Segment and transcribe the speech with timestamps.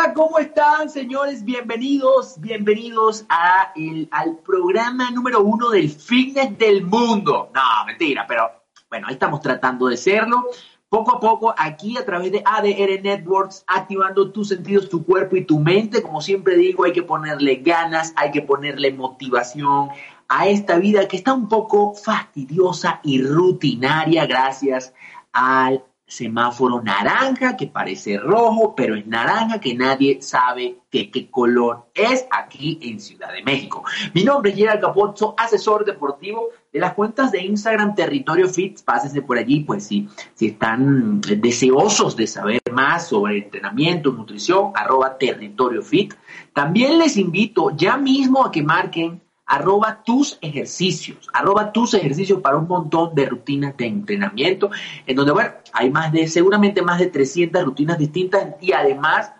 [0.00, 1.44] Hola, ¿cómo están, señores?
[1.44, 7.50] Bienvenidos, bienvenidos a el, al programa número uno del fitness del mundo.
[7.54, 8.50] No, mentira, pero
[8.88, 10.46] bueno, ahí estamos tratando de serlo.
[10.88, 15.44] Poco a poco, aquí a través de ADR Networks, activando tus sentidos, tu cuerpo y
[15.44, 16.00] tu mente.
[16.00, 19.90] Como siempre digo, hay que ponerle ganas, hay que ponerle motivación
[20.28, 24.94] a esta vida que está un poco fastidiosa y rutinaria gracias
[25.32, 31.86] al semáforo naranja que parece rojo, pero es naranja que nadie sabe qué, qué color
[31.94, 33.84] es aquí en Ciudad de México.
[34.12, 38.82] Mi nombre es Gerald Capozzo, asesor deportivo de las cuentas de Instagram Territorio Fit.
[38.82, 45.16] Pásense por allí, pues sí, si están deseosos de saber más sobre entrenamiento, nutrición, arroba
[45.16, 46.14] Territorio Fit.
[46.52, 52.56] También les invito ya mismo a que marquen arroba tus ejercicios, arroba tus ejercicios para
[52.56, 54.70] un montón de rutinas de entrenamiento,
[55.04, 59.32] en donde, bueno, hay más de, seguramente más de 300 rutinas distintas y además,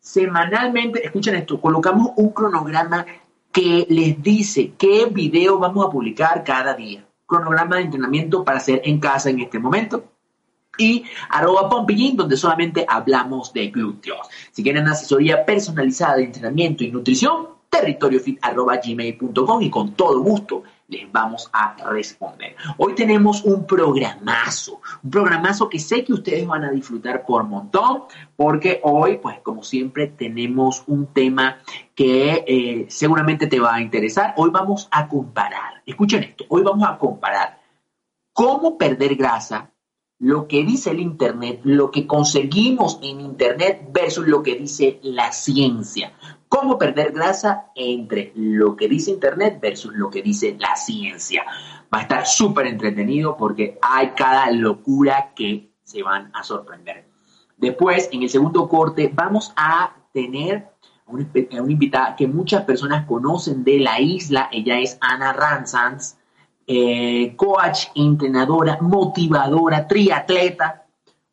[0.00, 3.04] semanalmente, escuchen esto, colocamos un cronograma
[3.52, 7.04] que les dice qué video vamos a publicar cada día.
[7.26, 10.02] Cronograma de entrenamiento para hacer en casa en este momento
[10.78, 14.26] y arroba Pompillín, donde solamente hablamos de glúteos.
[14.50, 21.48] Si quieren asesoría personalizada de entrenamiento y nutrición, territoriofit.gmail.com y con todo gusto les vamos
[21.52, 22.56] a responder.
[22.78, 28.04] Hoy tenemos un programazo, un programazo que sé que ustedes van a disfrutar por montón,
[28.36, 31.58] porque hoy, pues como siempre, tenemos un tema
[31.94, 34.32] que eh, seguramente te va a interesar.
[34.36, 37.60] Hoy vamos a comparar, escuchen esto, hoy vamos a comparar
[38.32, 39.70] cómo perder grasa
[40.20, 45.32] lo que dice el Internet, lo que conseguimos en Internet versus lo que dice la
[45.32, 46.12] ciencia.
[46.48, 51.44] ¿Cómo perder grasa entre lo que dice Internet versus lo que dice la ciencia?
[51.92, 57.08] Va a estar súper entretenido porque hay cada locura que se van a sorprender.
[57.56, 60.68] Después, en el segundo corte, vamos a tener
[61.06, 64.48] una, una invitada que muchas personas conocen de la isla.
[64.50, 66.17] Ella es Ana Ranzans
[66.70, 70.84] eh, coach, entrenadora, motivadora, triatleta.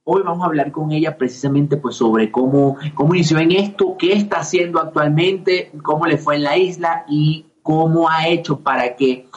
[0.06, 4.14] Hoy vamos a hablar con ella precisamente pues sobre cómo, cómo inició en esto, qué
[4.14, 9.28] está haciendo actualmente, cómo le fue en la isla y cómo ha hecho para que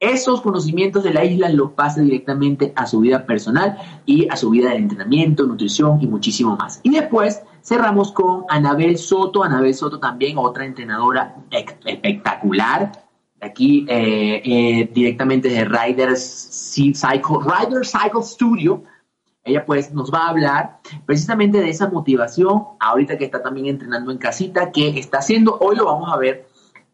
[0.00, 4.50] esos conocimientos de la isla los pase directamente a su vida personal y a su
[4.50, 6.80] vida de entrenamiento, nutrición y muchísimo más.
[6.82, 13.03] Y después cerramos con Anabel Soto, Anabel Soto también otra entrenadora espectacular,
[13.44, 16.20] aquí eh, eh, directamente de Riders
[16.74, 18.82] Cycle, Rider Cycle Studio.
[19.44, 24.10] Ella pues nos va a hablar precisamente de esa motivación, ahorita que está también entrenando
[24.10, 26.46] en casita, que está haciendo, hoy lo vamos a ver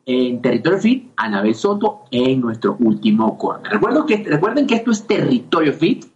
[0.04, 3.68] en Territorio Fit, Anabel Soto, en nuestro último corte.
[3.70, 6.06] Recuerden que, recuerden que esto es Territorio Fit,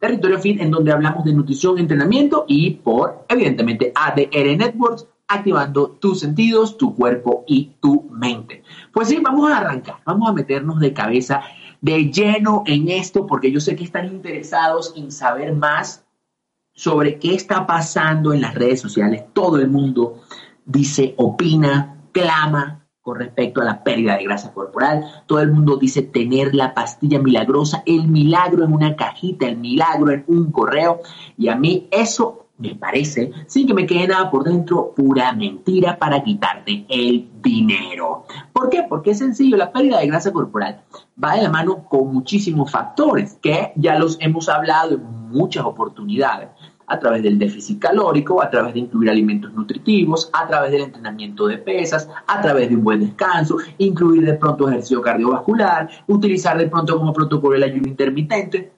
[0.00, 6.20] Territorio Fit en donde hablamos de nutrición, entrenamiento y por, evidentemente, ADR Networks, activando tus
[6.20, 8.62] sentidos, tu cuerpo y tu mente.
[8.92, 11.42] Pues sí, vamos a arrancar, vamos a meternos de cabeza
[11.80, 16.04] de lleno en esto porque yo sé que están interesados en saber más
[16.72, 19.24] sobre qué está pasando en las redes sociales.
[19.32, 20.22] Todo el mundo
[20.64, 25.04] dice, opina, clama con respecto a la pérdida de grasa corporal.
[25.26, 30.10] Todo el mundo dice tener la pastilla milagrosa, el milagro en una cajita, el milagro
[30.10, 31.00] en un correo.
[31.36, 35.98] Y a mí eso me parece, sin que me quede nada por dentro, pura mentira
[35.98, 38.24] para quitarte el dinero.
[38.52, 38.84] ¿Por qué?
[38.88, 40.82] Porque es sencillo, la pérdida de grasa corporal
[41.22, 46.48] va de la mano con muchísimos factores que ya los hemos hablado en muchas oportunidades
[46.86, 51.46] a través del déficit calórico, a través de incluir alimentos nutritivos, a través del entrenamiento
[51.46, 56.68] de pesas, a través de un buen descanso, incluir de pronto ejercicio cardiovascular, utilizar de
[56.68, 58.73] pronto como protocolo el ayuno intermitente,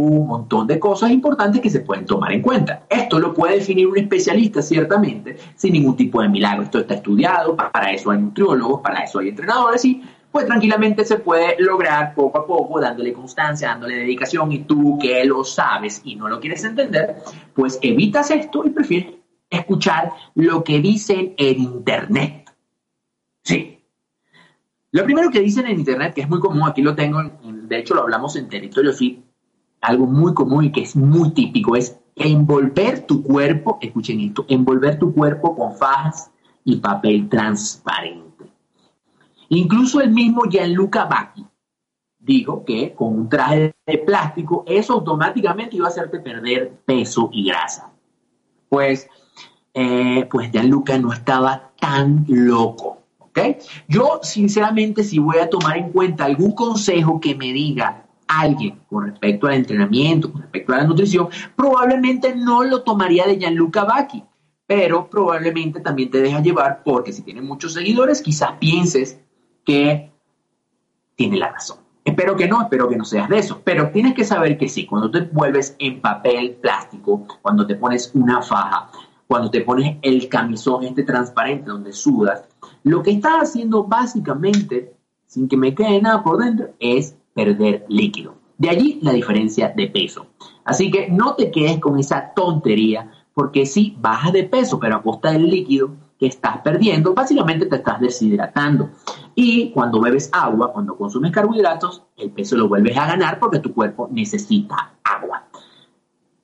[0.00, 2.84] un montón de cosas importantes que se pueden tomar en cuenta.
[2.88, 6.64] Esto lo puede definir un especialista, ciertamente, sin ningún tipo de milagro.
[6.64, 11.16] Esto está estudiado, para eso hay nutriólogos, para eso hay entrenadores y pues tranquilamente se
[11.16, 16.14] puede lograr poco a poco, dándole constancia, dándole dedicación y tú que lo sabes y
[16.14, 17.16] no lo quieres entender,
[17.54, 19.14] pues evitas esto y prefieres
[19.48, 22.50] escuchar lo que dicen en Internet.
[23.44, 23.78] Sí.
[24.90, 27.94] Lo primero que dicen en Internet, que es muy común, aquí lo tengo, de hecho
[27.94, 29.25] lo hablamos en Territorio Fit,
[29.86, 34.98] algo muy común y que es muy típico, es envolver tu cuerpo, escuchen esto, envolver
[34.98, 36.30] tu cuerpo con fajas
[36.64, 38.46] y papel transparente.
[39.48, 41.46] Incluso el mismo Gianluca Bacchi
[42.18, 47.46] dijo que con un traje de plástico eso automáticamente iba a hacerte perder peso y
[47.46, 47.92] grasa.
[48.68, 49.08] Pues,
[49.72, 52.96] eh, pues Gianluca no estaba tan loco.
[53.86, 59.06] Yo, sinceramente, si voy a tomar en cuenta algún consejo que me diga alguien con
[59.06, 64.24] respecto al entrenamiento, con respecto a la nutrición, probablemente no lo tomaría de Gianluca Bacchi.
[64.66, 69.20] pero probablemente también te deja llevar porque si tienes muchos seguidores, quizás pienses
[69.64, 70.10] que
[71.14, 71.78] tiene la razón.
[72.04, 74.86] Espero que no, espero que no seas de eso, pero tienes que saber que sí,
[74.86, 78.90] cuando te vuelves en papel plástico, cuando te pones una faja,
[79.26, 82.44] cuando te pones el camisón este transparente donde sudas,
[82.84, 84.94] lo que estás haciendo básicamente,
[85.26, 88.34] sin que me quede nada por dentro, es perder líquido.
[88.56, 90.28] De allí la diferencia de peso.
[90.64, 95.02] Así que no te quedes con esa tontería, porque sí, bajas de peso, pero a
[95.02, 98.88] costa del líquido que estás perdiendo, básicamente te estás deshidratando.
[99.34, 103.74] Y cuando bebes agua, cuando consumes carbohidratos, el peso lo vuelves a ganar porque tu
[103.74, 105.44] cuerpo necesita agua.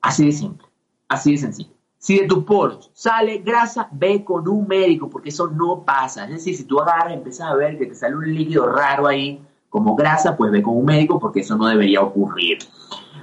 [0.02, 0.68] Así de simple,
[1.08, 1.70] así de sencillo.
[1.96, 6.24] Si de tus poros sale grasa, ve con un médico, porque eso no pasa.
[6.24, 9.40] Es decir, si tú agarras empiezas a ver que te sale un líquido raro ahí,
[9.72, 12.58] como grasa, pues ve con un médico, porque eso no debería ocurrir.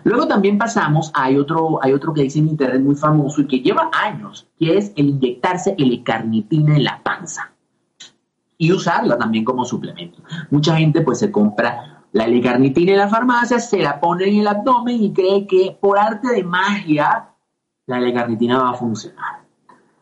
[0.03, 3.59] Luego también pasamos, hay otro, hay otro que dice en internet muy famoso y que
[3.59, 7.51] lleva años, que es el inyectarse el carnitina en la panza
[8.57, 10.23] y usarla también como suplemento.
[10.49, 14.47] Mucha gente pues se compra la L-carnitina en la farmacia, se la pone en el
[14.47, 17.29] abdomen y cree que por arte de magia
[17.85, 19.43] la L-carnitina va a funcionar.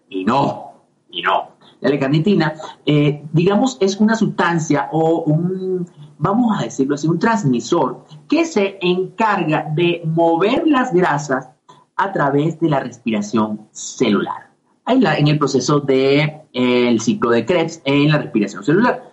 [0.08, 1.58] Y no, y no.
[1.82, 2.54] La L-carnitina,
[2.86, 5.86] eh, digamos, es una sustancia o un,
[6.18, 11.50] vamos a decirlo así, un transmisor que se encarga de mover las grasas
[11.96, 14.52] a través de la respiración celular.
[14.86, 19.12] En el proceso del de, ciclo de Krebs en la respiración celular.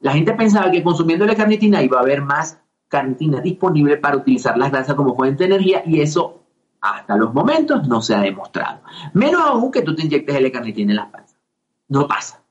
[0.00, 2.58] La gente pensaba que consumiendo la carnitina iba a haber más
[2.88, 6.44] carnitina disponible para utilizar las grasas como fuente de energía y eso
[6.80, 8.80] hasta los momentos no se ha demostrado.
[9.14, 11.36] Menos aún que tú te inyectes L-carnitina en la panza.
[11.88, 12.43] No pasa.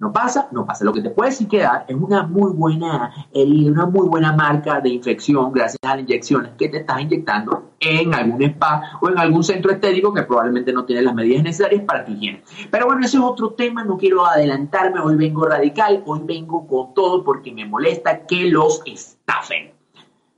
[0.00, 0.84] No pasa, no pasa.
[0.84, 4.90] Lo que te puede sí quedar es una muy buena una muy buena marca de
[4.90, 9.42] infección gracias a las inyecciones que te estás inyectando en algún spa o en algún
[9.42, 12.44] centro estético que probablemente no tiene las medidas necesarias para tu higiene.
[12.70, 16.94] Pero bueno, ese es otro tema, no quiero adelantarme, hoy vengo radical, hoy vengo con
[16.94, 19.72] todo porque me molesta que los estafen.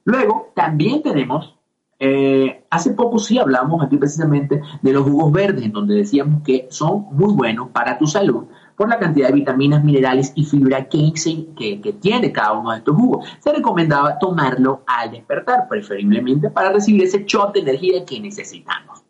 [0.05, 1.55] Luego, también tenemos
[2.03, 6.67] eh, hace poco sí hablamos aquí precisamente de los jugos verdes, en donde decíamos que
[6.71, 8.47] son muy buenos para tu salud
[8.81, 12.97] por la cantidad de vitaminas, minerales y fibra que, que, tiene cada uno de estos
[12.97, 13.29] jugos.
[13.39, 19.03] Se recomendaba tomarlo al despertar, preferiblemente para recibir ese shot de energía que necesitamos.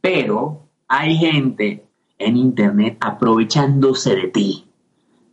[0.00, 1.84] Pero hay gente
[2.16, 4.70] en internet aprovechándose de ti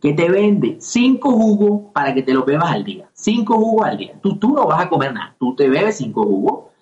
[0.00, 3.08] que te vende cinco jugos para que te los bebas al día.
[3.12, 4.18] Cinco jugos al día.
[4.20, 5.36] Tú, tú no vas a comer nada.
[5.38, 6.72] Tú te bebes cinco jugos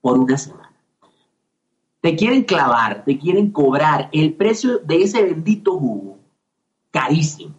[0.00, 0.67] por una semana.
[2.00, 6.18] Te quieren clavar, te quieren cobrar el precio de ese bendito jugo.
[6.90, 7.54] Carísimo.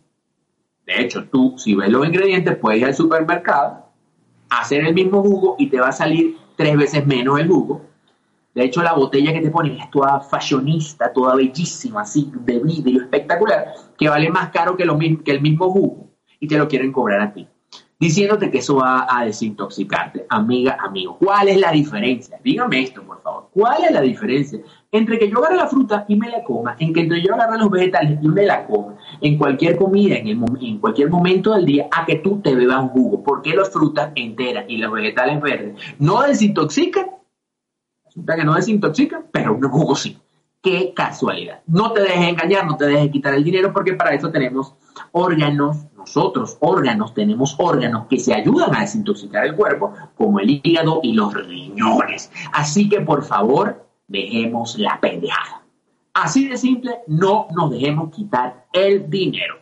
[0.86, 3.86] De hecho, tú, si ves los ingredientes, puedes ir al supermercado,
[4.50, 7.90] hacer el mismo jugo y te va a salir tres veces menos el jugo
[8.60, 13.04] de hecho, la botella que te ponen es toda fashionista, toda bellísima, así, de vidrio
[13.04, 16.10] espectacular, que vale más caro que, lo que el mismo jugo
[16.40, 17.48] y te lo quieren cobrar a ti.
[18.00, 20.26] Diciéndote que eso va a desintoxicarte.
[20.30, 22.40] Amiga, amigo, ¿cuál es la diferencia?
[22.42, 23.50] Dígame esto, por favor.
[23.52, 24.60] ¿Cuál es la diferencia
[24.90, 27.58] entre que yo agarre la fruta y me la coma, en que entre yo agarre
[27.58, 32.06] los vegetales y me la coma, en cualquier comida, en, cualquier momento del día, a
[32.06, 33.22] que tú te bebas un jugo?
[33.22, 37.08] ¿Por qué las frutas enteras y los vegetales verdes no desintoxican
[38.06, 40.18] Resulta que no desintoxica, pero un jugo sí.
[40.62, 41.62] Qué casualidad.
[41.68, 44.74] No te dejes engañar, no te dejes quitar el dinero, porque para eso tenemos
[45.12, 51.00] órganos, nosotros órganos, tenemos órganos que se ayudan a desintoxicar el cuerpo, como el hígado
[51.04, 52.32] y los riñones.
[52.54, 55.64] Así que por favor, dejemos la pendejada.
[56.14, 59.60] Así de simple, no nos dejemos quitar el dinero.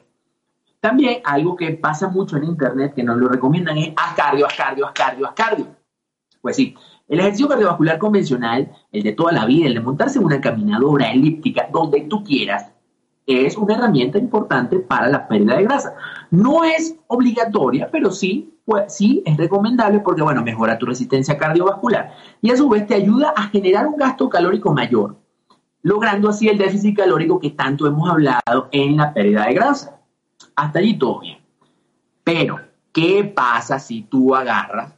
[0.79, 4.55] También algo que pasa mucho en internet que nos lo recomiendan es haz cardio, haz
[4.55, 5.67] cardio, cardio, cardio.
[6.41, 6.75] Pues sí,
[7.07, 11.11] el ejercicio cardiovascular convencional, el de toda la vida, el de montarse en una caminadora
[11.11, 12.71] elíptica, donde tú quieras,
[13.27, 15.93] es una herramienta importante para la pérdida de grasa.
[16.31, 22.13] No es obligatoria, pero sí, pues, sí es recomendable porque, bueno, mejora tu resistencia cardiovascular
[22.41, 25.17] y a su vez te ayuda a generar un gasto calórico mayor,
[25.81, 29.99] logrando así el déficit calórico que tanto hemos hablado en la pérdida de grasa.
[30.55, 31.37] Hasta allí todo bien.
[32.23, 32.59] Pero,
[32.93, 34.93] ¿qué pasa si tú agarras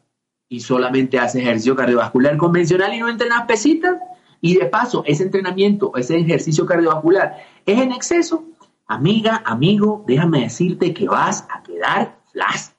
[0.48, 3.98] y solamente haces ejercicio cardiovascular convencional y no entrenas pesitas,
[4.42, 8.46] y de paso ese entrenamiento, ese ejercicio cardiovascular es en exceso,
[8.88, 12.78] amiga, amigo, déjame decirte que vas a quedar flácido.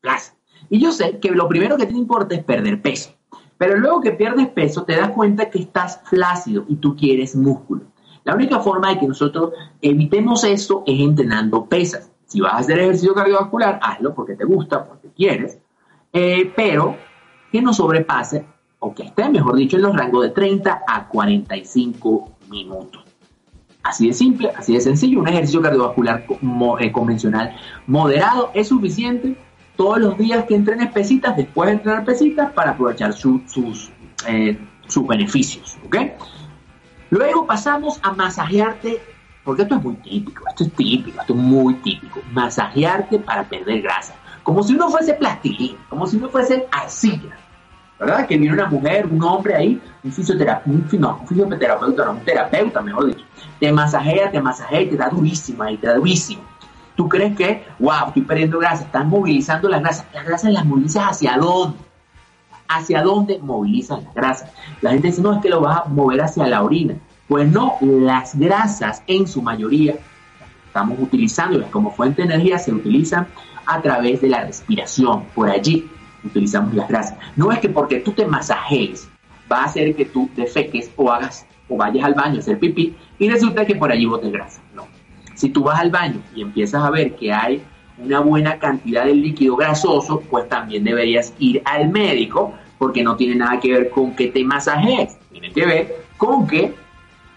[0.00, 0.36] Flácido.
[0.70, 3.14] Y yo sé que lo primero que te importa es perder peso.
[3.58, 7.82] Pero luego que pierdes peso, te das cuenta que estás flácido y tú quieres músculo.
[8.24, 12.10] La única forma de que nosotros evitemos eso es entrenando pesas.
[12.26, 15.58] Si vas a hacer ejercicio cardiovascular, hazlo porque te gusta, porque quieres,
[16.12, 16.96] eh, pero
[17.52, 18.44] que no sobrepase,
[18.86, 23.02] o que esté, mejor dicho, en los rangos de 30 a 45 minutos.
[23.82, 26.24] Así de simple, así de sencillo, un ejercicio cardiovascular
[26.80, 29.36] eh, convencional moderado es suficiente
[29.76, 33.90] todos los días que entrenes pesitas, después de entrenar pesitas, para aprovechar sus,
[34.26, 35.76] eh, sus beneficios.
[35.84, 35.96] ¿ok?
[37.10, 39.00] Luego pasamos a masajearte,
[39.44, 43.82] porque esto es muy típico, esto es típico, esto es muy típico, masajearte para perder
[43.82, 47.36] grasa, como si uno fuese plastilina, como si uno fuese arcilla.
[47.98, 48.26] ¿Verdad?
[48.26, 52.82] Que viene una mujer, un hombre ahí, un fisioterapeuta, no, un fisioterapeuta, no, un terapeuta,
[52.82, 53.24] mejor dicho,
[53.58, 56.42] te masajea, te masajea y te da durísimo ahí, te da durísimo.
[56.94, 60.06] Tú crees que, wow, estoy perdiendo grasa, están movilizando la grasa.
[60.14, 61.78] Las grasas las movilizas hacia dónde?
[62.68, 64.50] ¿Hacia dónde movilizan las grasas?
[64.80, 66.94] La gente dice, no, es que lo vas a mover hacia la orina.
[67.28, 69.96] Pues no, las grasas en su mayoría,
[70.66, 73.26] estamos utilizándolas como fuente de energía, se utilizan
[73.66, 75.24] a través de la respiración.
[75.34, 75.90] Por allí
[76.26, 77.16] utilizamos las grasas.
[77.36, 79.08] No es que porque tú te masajees
[79.50, 82.94] va a hacer que tú defeques o hagas o vayas al baño a hacer pipí
[83.18, 84.60] y resulta que por allí botes grasa.
[84.74, 84.86] No.
[85.34, 87.62] Si tú vas al baño y empiezas a ver que hay
[87.98, 93.36] una buena cantidad de líquido grasoso, pues también deberías ir al médico porque no tiene
[93.36, 96.74] nada que ver con que te masajes, tiene que ver con que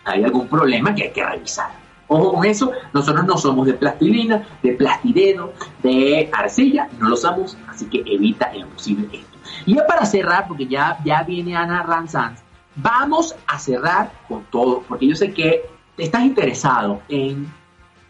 [0.03, 1.69] hay algún problema que hay que revisar.
[2.09, 7.55] Ojo con eso, nosotros no somos de plastilina, de plastidedo, de arcilla, no lo somos,
[7.67, 9.37] así que evita en lo posible esto.
[9.67, 12.39] Y ya para cerrar, porque ya, ya viene Ana Ranzanz,
[12.75, 15.61] vamos a cerrar con todo, porque yo sé que
[15.97, 17.47] estás interesado en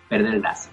[0.08, 0.70] perder grasa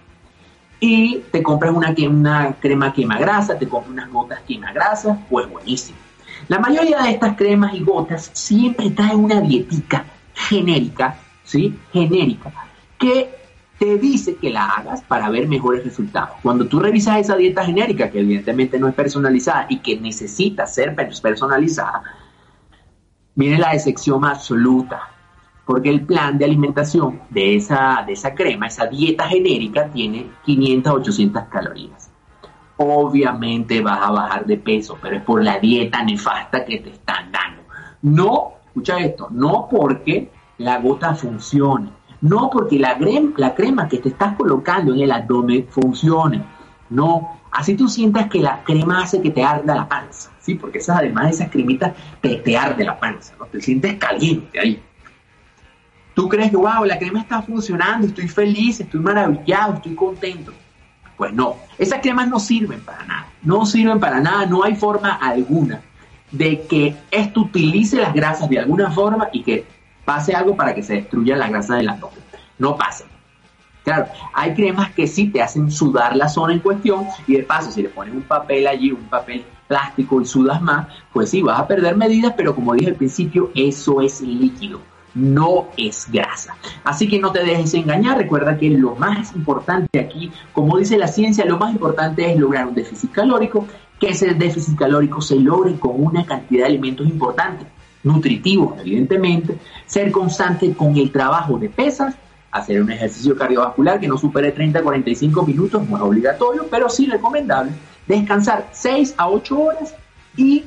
[0.79, 5.51] y te compras una, una crema quema grasa, te compras unas gotas quema grasa, pues
[5.51, 5.99] buenísimo.
[6.47, 10.05] La mayoría de estas cremas y gotas siempre traen una dietica
[10.35, 11.77] genérica, ¿sí?
[11.93, 12.53] Genérica,
[12.99, 13.35] que
[13.79, 16.37] te dice que la hagas para ver mejores resultados.
[16.43, 20.95] Cuando tú revisas esa dieta genérica, que evidentemente no es personalizada y que necesita ser
[20.95, 22.03] personalizada,
[23.35, 25.11] viene la decepción absoluta
[25.67, 30.93] porque el plan de alimentación de esa, de esa crema, esa dieta genérica, tiene 500
[30.93, 32.11] 800 calorías.
[32.77, 37.33] Obviamente vas a bajar de peso, pero es por la dieta nefasta que te están
[37.33, 37.63] dando.
[38.03, 42.99] No, escucha esto, no porque la gota funcione, no porque la,
[43.37, 46.43] la crema que te estás colocando en el abdomen funcione,
[46.91, 50.55] no, así tú sientas que la crema hace que te arda la panza, ¿sí?
[50.55, 53.47] Porque esas, además esas cremitas te, te arde la panza, ¿no?
[53.47, 54.83] Te sientes caliente ahí.
[56.15, 60.53] Tú crees que, wow, la crema está funcionando, estoy feliz, estoy maravillado, estoy contento.
[61.17, 65.15] Pues no, esas cremas no sirven para nada, no sirven para nada, no hay forma
[65.15, 65.81] alguna
[66.31, 69.65] de que esto utilice las grasas de alguna forma y que
[70.07, 72.21] pase algo para que se destruya la grasa del abdomen.
[72.59, 73.05] No pasa.
[73.85, 77.71] Claro, hay cremas que sí te hacen sudar la zona en cuestión y de paso
[77.71, 81.61] si le pones un papel allí, un papel plástico y sudas más, pues sí, vas
[81.61, 84.81] a perder medidas, pero como dije al principio, eso es líquido
[85.17, 86.57] no es grasa.
[86.85, 91.09] Así que no te dejes engañar, recuerda que lo más importante aquí, como dice la
[91.09, 93.67] ciencia, lo más importante es lograr un déficit calórico,
[93.99, 97.67] que ese déficit calórico se logre con una cantidad de alimentos importantes,
[98.03, 102.15] nutritivos evidentemente, ser constante con el trabajo de pesas,
[102.51, 106.89] hacer un ejercicio cardiovascular que no supere 30 a 45 minutos, no es obligatorio, pero
[106.89, 107.73] sí recomendable,
[108.07, 109.95] descansar 6 a 8 horas
[110.37, 110.65] y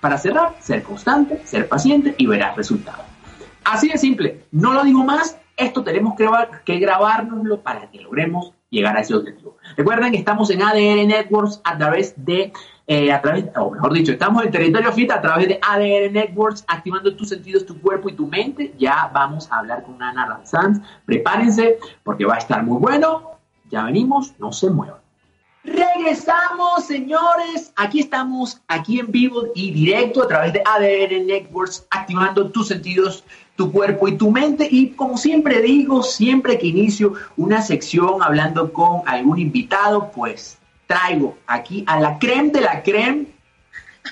[0.00, 3.04] para cerrar, ser constante, ser paciente y verás resultados.
[3.64, 6.28] Así de simple, no lo digo más, esto tenemos que,
[6.64, 9.56] que grabárnoslo para que logremos llegar a ese objetivo.
[9.76, 12.52] Recuerden que estamos en ADN Networks a través de,
[12.86, 16.64] eh, a través, o mejor dicho, estamos en territorio FIT a través de ADN Networks,
[16.68, 18.74] activando tus sentidos, tu cuerpo y tu mente.
[18.78, 20.80] Ya vamos a hablar con Ana Ranzanz.
[21.04, 23.32] Prepárense porque va a estar muy bueno.
[23.70, 25.00] Ya venimos, no se muevan.
[25.62, 27.72] Regresamos, señores.
[27.76, 33.24] Aquí estamos, aquí en vivo y directo a través de ADN Networks, activando tus sentidos,
[33.60, 34.66] tu cuerpo y tu mente.
[34.70, 41.36] Y como siempre digo, siempre que inicio una sección hablando con algún invitado, pues traigo
[41.46, 43.26] aquí a la creme de la creme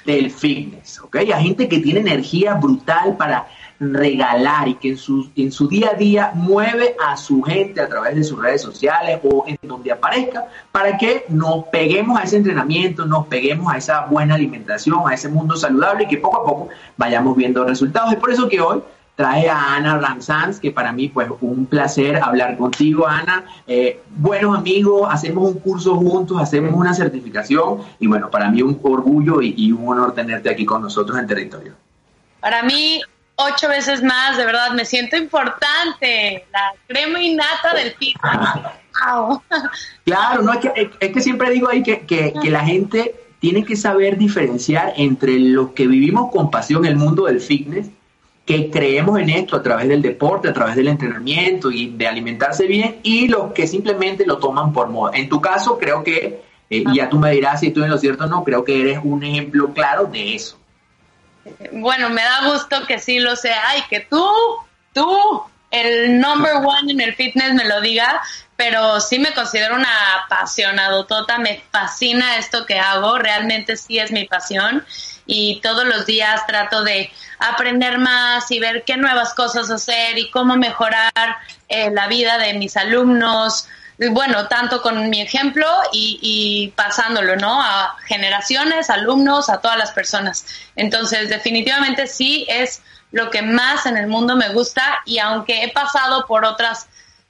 [0.05, 1.17] del fitness, ¿ok?
[1.35, 3.49] A gente que tiene energía brutal para
[3.81, 7.89] regalar y que en su, en su día a día mueve a su gente a
[7.89, 12.37] través de sus redes sociales o en donde aparezca para que nos peguemos a ese
[12.37, 16.45] entrenamiento, nos peguemos a esa buena alimentación, a ese mundo saludable y que poco a
[16.45, 18.13] poco vayamos viendo resultados.
[18.13, 18.83] Es por eso que hoy
[19.19, 23.45] trae a Ana Ramsanz, que para mí pues un placer hablar contigo, Ana.
[23.67, 28.79] Eh, buenos amigos, hacemos un curso juntos, hacemos una certificación y bueno, para mí un
[28.81, 31.73] orgullo y, y un honor tenerte aquí con nosotros en territorio.
[32.39, 33.01] Para mí,
[33.35, 36.47] ocho veces más, de verdad, me siento importante.
[36.53, 38.51] La crema innata del fitness.
[40.05, 43.65] claro, no, es que, es que siempre digo ahí que, que, que la gente tiene
[43.65, 47.91] que saber diferenciar entre lo que vivimos con pasión, el mundo del fitness,
[48.49, 52.67] que creemos en esto a través del deporte, a través del entrenamiento y de alimentarse
[52.67, 55.19] bien, y los que simplemente lo toman por moda.
[55.19, 56.41] En tu caso, creo que,
[56.71, 58.81] eh, y ya tú me dirás si estoy en lo cierto o no, creo que
[58.81, 60.59] eres un ejemplo claro de eso.
[61.73, 64.27] Bueno, me da gusto que sí lo sea y que tú,
[64.95, 68.23] tú, el number one en el fitness me lo diga,
[68.57, 69.91] pero sí me considero una
[70.25, 74.87] apasionado tota, me fascina esto que hago, realmente sí es mi pasión
[75.31, 80.31] y todos los días trato de aprender más y ver qué nuevas cosas hacer y
[80.31, 81.13] cómo mejorar
[81.69, 83.69] eh, la vida de mis alumnos.
[84.11, 87.63] Bueno, tanto con mi ejemplo y, pasándolo, ¿no?
[87.63, 90.47] A generaciones, alumnos, a todas las personas.
[90.77, 92.81] Entonces, definitivamente sí es
[93.13, 96.87] lo que más en el mundo me gusta y aunque he pasado por otras,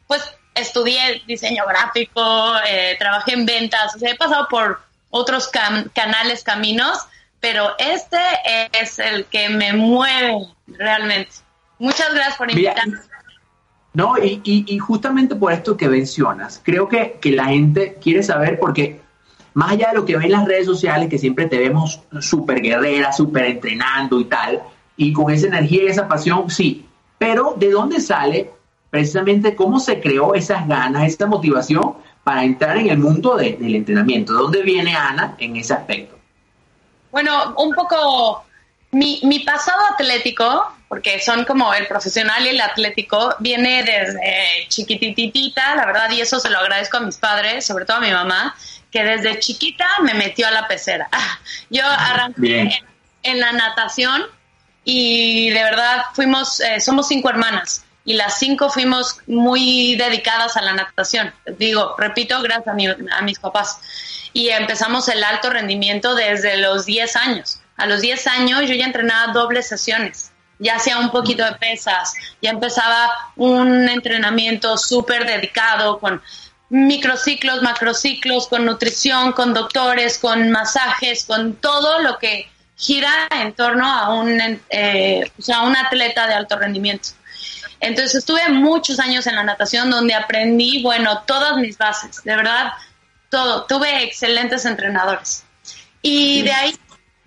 [0.07, 0.23] pues
[0.55, 6.99] estudié diseño gráfico, eh, trabajé en ventas, o sea, he pasado por otros canales, caminos,
[7.41, 8.19] pero este
[8.73, 11.31] es el que me mueve realmente.
[11.79, 12.99] Muchas gracias por invitarme.
[13.95, 18.59] No, y, y, justamente por esto que mencionas, creo que, que la gente quiere saber
[18.59, 19.01] porque
[19.55, 22.61] más allá de lo que ven en las redes sociales, que siempre te vemos súper
[22.61, 24.63] guerrera, súper entrenando y tal,
[24.97, 26.87] y con esa energía y esa pasión, sí,
[27.19, 28.51] pero ¿de dónde sale
[28.91, 34.33] precisamente cómo se creó esas ganas, esta motivación para entrar en el mundo del entrenamiento?
[34.33, 36.18] ¿De dónde viene Ana en ese aspecto?
[37.11, 38.45] Bueno, un poco
[38.91, 45.75] mi, mi pasado atlético, porque son como el profesional y el atlético, viene desde chiquititita,
[45.75, 48.57] la verdad, y eso se lo agradezco a mis padres, sobre todo a mi mamá,
[48.91, 51.09] que desde chiquita me metió a la pecera.
[51.71, 52.83] Yo arranqué
[53.23, 54.23] en, la natación
[54.85, 60.63] y de verdad fuimos, eh, somos cinco hermanas y las cinco fuimos muy dedicadas a
[60.63, 61.35] la natación.
[61.59, 63.79] Digo, repito, gracias a, a mis papás
[64.33, 67.61] y empezamos el alto rendimiento desde los 10 años.
[67.77, 72.13] A los 10 años yo ya entrenaba dobles sesiones, ya hacía un poquito de pesas,
[72.43, 76.21] ya empezaba un entrenamiento súper dedicado con
[76.71, 83.91] microciclos, macrociclos, con nutrición, con doctores, con masajes, con todo lo que gira en torno
[83.91, 87.11] a un, eh, un atleta de alto rendimiento.
[87.81, 92.73] Entonces estuve muchos años en la natación donde aprendí, bueno, todas mis bases, de verdad,
[93.31, 93.65] todo.
[93.65, 95.45] Tuve excelentes entrenadores.
[96.03, 96.77] Y de ahí,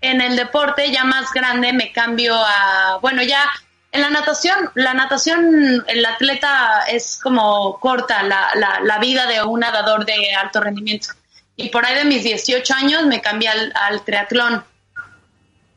[0.01, 3.49] en el deporte ya más grande, me cambio a, bueno, ya
[3.91, 8.47] en la natación, la natación, el atleta es como corta la,
[8.83, 11.09] la, vida de un nadador de alto rendimiento.
[11.57, 14.63] Y por ahí de mis 18 años me cambié al, triatlón.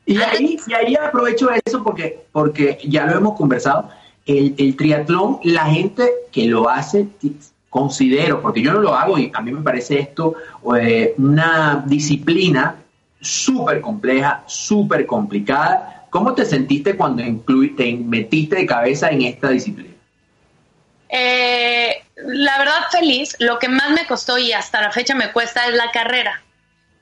[0.05, 3.89] Y ahí, y ahí aprovecho eso porque, porque ya lo hemos conversado.
[4.25, 7.07] El, el triatlón, la gente que lo hace
[7.75, 10.35] considero, porque yo no lo hago y a mí me parece esto
[10.79, 12.77] eh, una disciplina
[13.19, 16.05] súper compleja, súper complicada.
[16.09, 17.21] ¿Cómo te sentiste cuando
[17.75, 19.93] te metiste de cabeza en esta disciplina?
[21.09, 25.67] Eh, la verdad feliz, lo que más me costó y hasta la fecha me cuesta
[25.67, 26.41] es la carrera.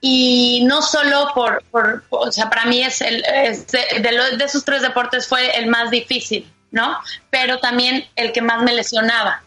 [0.02, 1.64] Y no solo por,
[2.10, 6.52] o sea, para mí es el, de, de esos tres deportes fue el más difícil,
[6.72, 6.98] ¿no?
[7.30, 9.44] Pero también el que más me lesionaba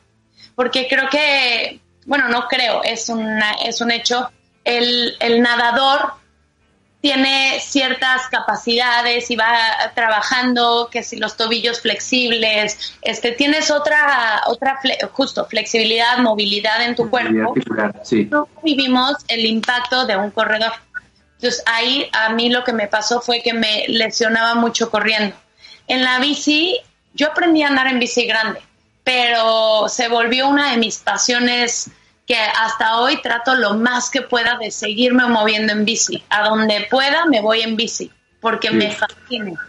[0.56, 4.30] porque creo que, bueno, no creo, es, una, es un hecho,
[4.64, 6.14] el, el nadador
[7.02, 9.54] tiene ciertas capacidades y va
[9.94, 14.80] trabajando, que si los tobillos flexibles, este, tienes otra, otra
[15.12, 17.54] justo, flexibilidad, movilidad en tu cuerpo.
[18.02, 18.26] Sí.
[18.28, 20.72] No vivimos el impacto de un corredor.
[21.34, 25.36] Entonces ahí a mí lo que me pasó fue que me lesionaba mucho corriendo.
[25.86, 26.76] En la bici,
[27.14, 28.65] yo aprendí a andar en bici grande
[29.06, 31.88] pero se volvió una de mis pasiones
[32.26, 36.24] que hasta hoy trato lo más que pueda de seguirme moviendo en bici.
[36.28, 39.64] A donde pueda me voy en bici, porque me fascina.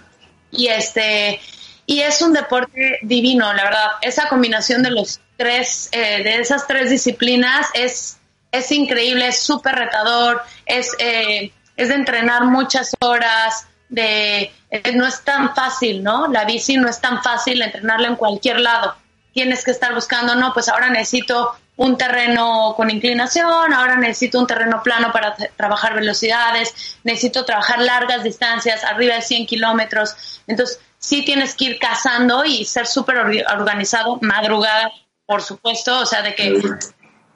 [0.49, 1.39] Y este
[1.85, 3.91] y es un deporte divino, la verdad.
[4.01, 8.17] Esa combinación de los tres, eh, de esas tres disciplinas es,
[8.51, 15.05] es increíble, es súper retador, es, eh, es de entrenar muchas horas, de eh, no
[15.05, 16.27] es tan fácil, ¿no?
[16.27, 18.95] La bici no es tan fácil entrenarla en cualquier lado
[19.37, 24.47] tienes que estar buscando, no, pues ahora necesito un terreno con inclinación, ahora necesito un
[24.47, 30.41] terreno plano para trabajar velocidades, necesito trabajar largas distancias, arriba de 100 kilómetros.
[30.47, 34.91] Entonces, sí tienes que ir cazando y ser súper organizado, madrugada,
[35.27, 36.59] por supuesto, o sea, de que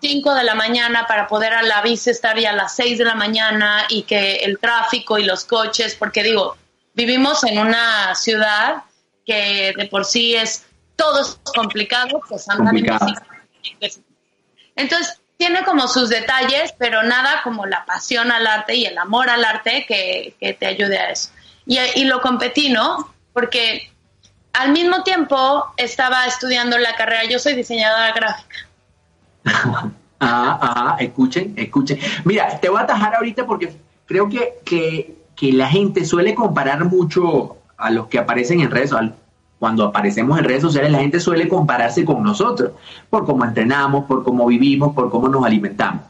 [0.02, 3.06] 5 de la mañana para poder a la bici estar ya a las 6 de
[3.06, 6.58] la mañana y que el tráfico y los coches, porque digo,
[6.96, 8.86] vivimos en una ciudad
[9.24, 10.66] que de por sí es
[11.02, 12.76] todo es complicado, pues andan
[14.76, 19.28] Entonces, tiene como sus detalles, pero nada como la pasión al arte y el amor
[19.30, 21.32] al arte que, te ayude a eso.
[21.66, 23.12] Y, lo competí, ¿no?
[23.34, 23.92] Porque
[24.54, 28.56] al mismo tiempo estaba estudiando la carrera, yo soy diseñadora gráfica.
[29.46, 32.00] ah, ah, escuchen, escuchen.
[32.26, 36.86] Mira, te voy a atajar ahorita porque creo que, que, que la gente suele comparar
[36.86, 38.94] mucho a los que aparecen en redes,
[39.62, 42.72] cuando aparecemos en redes sociales, la gente suele compararse con nosotros,
[43.12, 46.02] por cómo entrenamos, por cómo vivimos, por cómo nos alimentamos.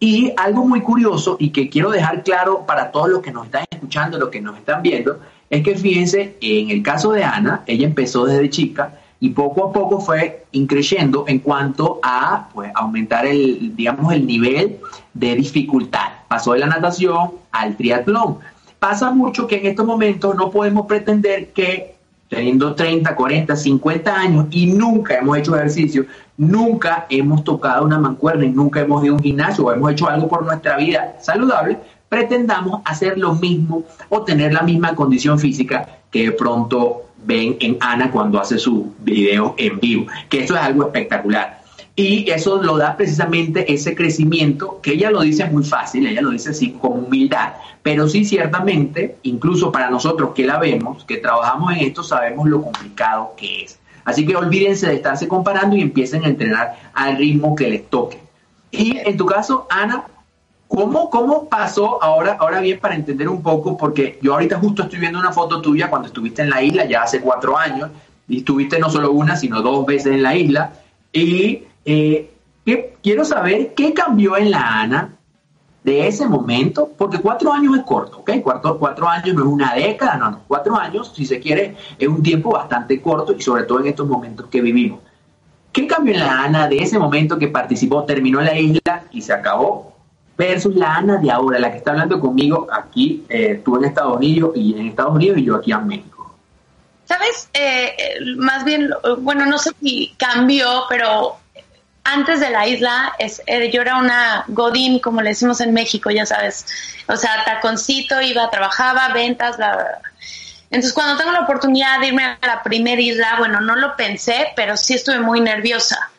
[0.00, 3.66] Y algo muy curioso y que quiero dejar claro para todos los que nos están
[3.70, 7.86] escuchando, los que nos están viendo, es que fíjense, en el caso de Ana, ella
[7.86, 13.76] empezó desde chica y poco a poco fue increciendo en cuanto a pues, aumentar el,
[13.76, 14.78] digamos, el nivel
[15.12, 16.08] de dificultad.
[16.26, 18.38] Pasó de la natación al triatlón.
[18.78, 21.93] Pasa mucho que en estos momentos no podemos pretender que
[22.34, 28.44] teniendo 30, 40, 50 años y nunca hemos hecho ejercicio, nunca hemos tocado una mancuerna
[28.44, 31.78] y nunca hemos ido a un gimnasio o hemos hecho algo por nuestra vida saludable,
[32.08, 37.76] pretendamos hacer lo mismo o tener la misma condición física que de pronto ven en
[37.80, 41.63] Ana cuando hace su video en vivo, que eso es algo espectacular.
[41.96, 46.30] Y eso lo da precisamente ese crecimiento, que ella lo dice muy fácil, ella lo
[46.30, 47.54] dice así con humildad,
[47.84, 52.62] pero sí ciertamente, incluso para nosotros que la vemos, que trabajamos en esto, sabemos lo
[52.62, 53.78] complicado que es.
[54.04, 58.18] Así que olvídense de estarse comparando y empiecen a entrenar al ritmo que les toque.
[58.72, 60.04] Y en tu caso, Ana,
[60.66, 63.76] ¿cómo, cómo pasó ahora, ahora bien para entender un poco?
[63.76, 67.02] Porque yo ahorita justo estoy viendo una foto tuya cuando estuviste en la isla, ya
[67.02, 67.90] hace cuatro años,
[68.26, 70.72] y estuviste no solo una, sino dos veces en la isla.
[71.12, 72.30] Y eh,
[73.02, 75.16] quiero saber qué cambió en la Ana
[75.84, 78.30] de ese momento, porque cuatro años es corto, ¿ok?
[78.42, 82.08] Cuatro, cuatro años no es una década, no, no, cuatro años, si se quiere, es
[82.08, 85.00] un tiempo bastante corto y sobre todo en estos momentos que vivimos.
[85.72, 89.20] ¿Qué cambió en la Ana de ese momento que participó, terminó en la isla y
[89.20, 89.92] se acabó?
[90.38, 94.16] Versus la Ana de ahora, la que está hablando conmigo aquí, eh, tú en Estados
[94.16, 96.34] Unidos y en Estados Unidos y yo aquí en México.
[97.04, 97.50] ¿Sabes?
[97.52, 97.92] Eh,
[98.36, 101.36] más bien, bueno, no sé si cambió, pero
[102.04, 106.10] antes de la isla, es, eh, yo era una godín, como le decimos en México,
[106.10, 106.66] ya sabes.
[107.08, 110.00] O sea, taconcito, iba, trabajaba, ventas, bla,
[110.70, 114.48] Entonces, cuando tengo la oportunidad de irme a la primera isla, bueno, no lo pensé,
[114.54, 116.10] pero sí estuve muy nerviosa.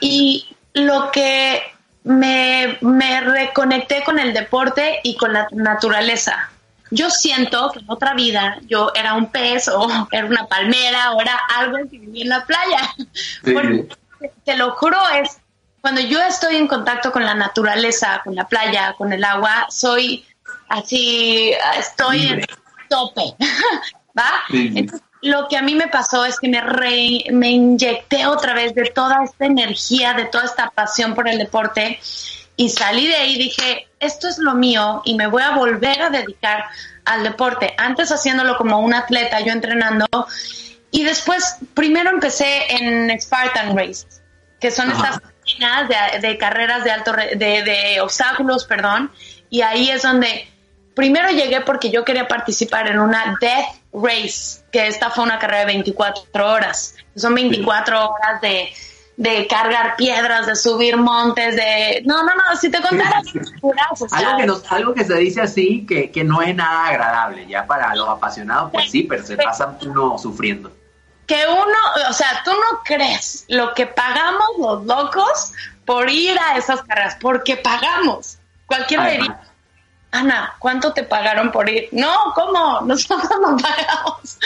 [0.00, 1.62] Y lo que
[2.04, 6.50] me, me reconecté con el deporte y con la naturaleza.
[6.90, 11.20] Yo siento que en otra vida yo era un pez o era una palmera o
[11.20, 12.94] era algo que vivía en la playa.
[13.42, 13.88] Porque
[14.44, 15.38] te lo juro, es
[15.80, 20.24] cuando yo estoy en contacto con la naturaleza, con la playa, con el agua, soy
[20.68, 22.46] así, estoy en
[22.88, 23.34] tope,
[24.18, 24.44] ¿va?
[25.22, 26.62] lo que a mí me pasó es que me,
[27.32, 31.98] me inyecté otra vez de toda esta energía, de toda esta pasión por el deporte
[32.56, 36.00] y salí de ahí y dije, esto es lo mío y me voy a volver
[36.02, 36.64] a dedicar
[37.04, 37.74] al deporte.
[37.76, 40.06] Antes haciéndolo como un atleta, yo entrenando,
[40.94, 44.22] y después, primero empecé en Spartan Races,
[44.60, 45.18] que son estas
[45.88, 49.10] de, de, carreras de alto de, de, obstáculos, perdón,
[49.50, 50.48] y ahí es donde
[50.94, 55.60] primero llegué porque yo quería participar en una Death Race, que esta fue una carrera
[55.60, 56.94] de 24 horas.
[57.16, 58.68] Son 24 horas de,
[59.16, 62.04] de cargar piedras, de subir montes, de...
[62.06, 63.20] No, no, no, si te contara...
[64.12, 67.96] algo, que algo que se dice así, que, que no es nada agradable, ya para
[67.96, 70.70] los apasionados, pues sí, pero se pasa uno sufriendo
[71.26, 75.52] que uno, o sea, tú no crees lo que pagamos los locos
[75.84, 78.38] por ir a esas carreras, porque pagamos.
[78.66, 79.40] Cualquiera diría,
[80.10, 81.88] Ana, ¿cuánto te pagaron por ir?
[81.92, 82.80] No, ¿cómo?
[82.86, 84.38] Nosotros no pagamos.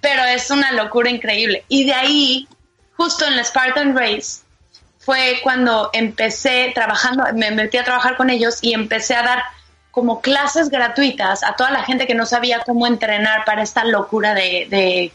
[0.00, 1.64] Pero es una locura increíble.
[1.68, 2.48] Y de ahí,
[2.96, 4.42] justo en la Spartan Race,
[4.98, 9.42] fue cuando empecé trabajando, me metí a trabajar con ellos y empecé a dar
[9.90, 14.32] como clases gratuitas a toda la gente que no sabía cómo entrenar para esta locura
[14.32, 15.12] de de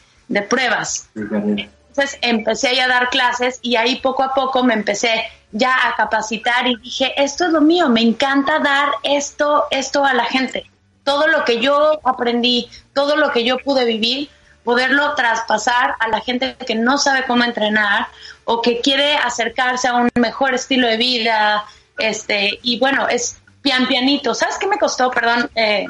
[0.50, 1.10] pruebas.
[1.16, 6.68] Entonces empecé a dar clases y ahí poco a poco me empecé ya a capacitar
[6.68, 10.70] y dije, esto es lo mío, me encanta dar esto, esto a la gente.
[11.04, 14.30] Todo lo que yo aprendí, todo lo que yo pude vivir,
[14.64, 18.08] poderlo traspasar a la gente que no sabe cómo entrenar
[18.44, 21.64] o que quiere acercarse a un mejor estilo de vida.
[21.98, 24.34] Este, y bueno, es pian pianito.
[24.34, 25.10] ¿Sabes qué me costó?
[25.10, 25.50] Perdón.
[25.56, 25.86] Eh,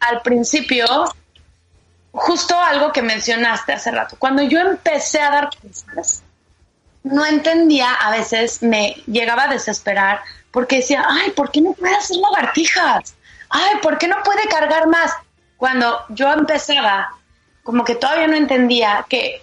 [0.00, 0.86] al principio
[2.18, 4.16] justo algo que mencionaste hace rato.
[4.18, 6.22] Cuando yo empecé a dar clases,
[7.02, 11.94] no entendía, a veces me llegaba a desesperar porque decía, ay, ¿por qué no puede
[11.94, 13.14] hacer lagartijas?
[13.48, 15.12] Ay, ¿por qué no puede cargar más?
[15.56, 17.14] Cuando yo empezaba,
[17.62, 19.42] como que todavía no entendía que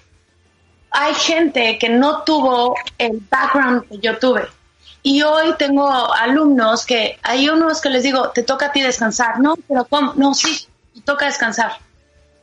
[0.91, 4.47] hay gente que no tuvo el background que yo tuve.
[5.01, 9.39] Y hoy tengo alumnos que hay unos que les digo, te toca a ti descansar.
[9.39, 10.13] No, pero ¿cómo?
[10.15, 11.84] No, sí, te toca descansar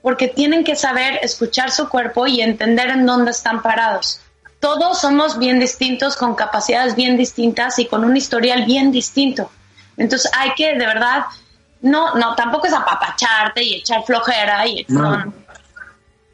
[0.02, 4.20] porque tienen que saber escuchar su cuerpo y entender en dónde están parados.
[4.60, 9.50] Todos somos bien distintos, con capacidades bien distintas y con un historial bien distinto.
[9.96, 11.24] Entonces hay que, de verdad,
[11.80, 14.86] no, no, tampoco es apapacharte y echar flojera y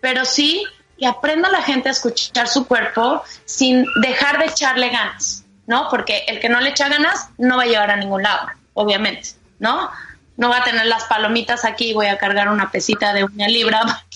[0.00, 0.64] pero sí
[0.98, 5.88] que aprenda la gente a escuchar su cuerpo sin dejar de echarle ganas, ¿no?
[5.90, 9.30] Porque el que no le echa ganas no va a llegar a ningún lado, obviamente,
[9.58, 9.90] ¿no?
[10.38, 13.46] No va a tener las palomitas aquí y voy a cargar una pesita de una
[13.46, 13.82] libra.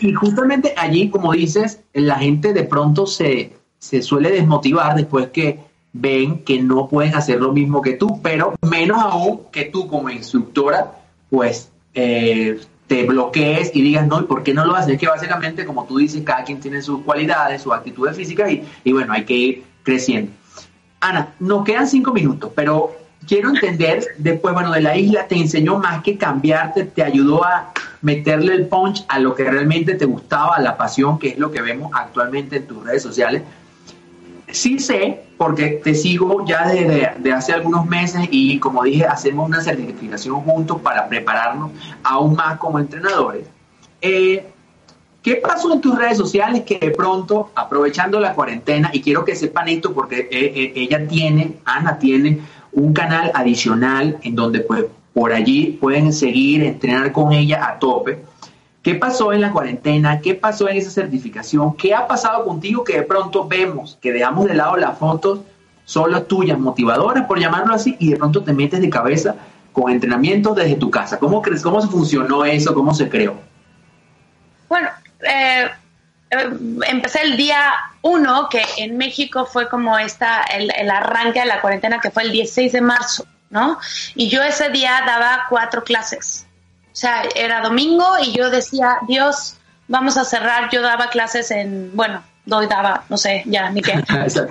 [0.00, 5.60] Y justamente allí, como dices, la gente de pronto se, se suele desmotivar después que
[5.92, 10.08] ven que no pueden hacer lo mismo que tú, pero menos aún que tú como
[10.08, 10.92] instructora,
[11.28, 14.94] pues eh, te bloquees y digas, no, ¿y por qué no lo haces?
[14.94, 18.64] Es que básicamente, como tú dices, cada quien tiene sus cualidades, sus actitudes físicas y,
[18.82, 20.32] y bueno, hay que ir creciendo.
[21.00, 25.78] Ana, nos quedan cinco minutos, pero quiero entender, después, bueno, de la isla te enseñó
[25.78, 30.56] más que cambiarte, te ayudó a meterle el punch a lo que realmente te gustaba,
[30.56, 33.42] a la pasión, que es lo que vemos actualmente en tus redes sociales.
[34.50, 39.60] Sí sé, porque te sigo ya desde hace algunos meses y como dije, hacemos una
[39.60, 43.46] certificación juntos para prepararnos aún más como entrenadores.
[44.00, 44.46] Eh,
[45.24, 49.34] ¿Qué pasó en tus redes sociales que de pronto, aprovechando la cuarentena, y quiero que
[49.34, 52.40] sepan esto porque eh, eh, ella tiene, Ana tiene
[52.74, 58.22] un canal adicional en donde pues por allí pueden seguir, entrenar con ella a tope
[58.84, 60.20] ¿Qué pasó en la cuarentena?
[60.20, 61.74] ¿Qué pasó en esa certificación?
[61.74, 65.40] ¿Qué ha pasado contigo que de pronto vemos que dejamos de lado las fotos
[65.86, 69.36] solo tuyas, motivadoras, por llamarlo así, y de pronto te metes de cabeza
[69.72, 71.18] con entrenamiento desde tu casa?
[71.18, 72.74] ¿Cómo crees, cómo se funcionó eso?
[72.74, 73.36] ¿Cómo se creó?
[74.68, 74.90] Bueno,
[75.22, 75.64] eh,
[76.30, 81.60] empecé el día uno, que en México fue como esta, el, el arranque de la
[81.60, 83.78] cuarentena, que fue el 16 de marzo, ¿no?
[84.14, 86.46] Y yo ese día daba cuatro clases
[86.94, 89.56] o sea, era domingo y yo decía, Dios,
[89.88, 90.70] vamos a cerrar.
[90.70, 94.00] Yo daba clases en, bueno, doy daba, no sé, ya, ni qué.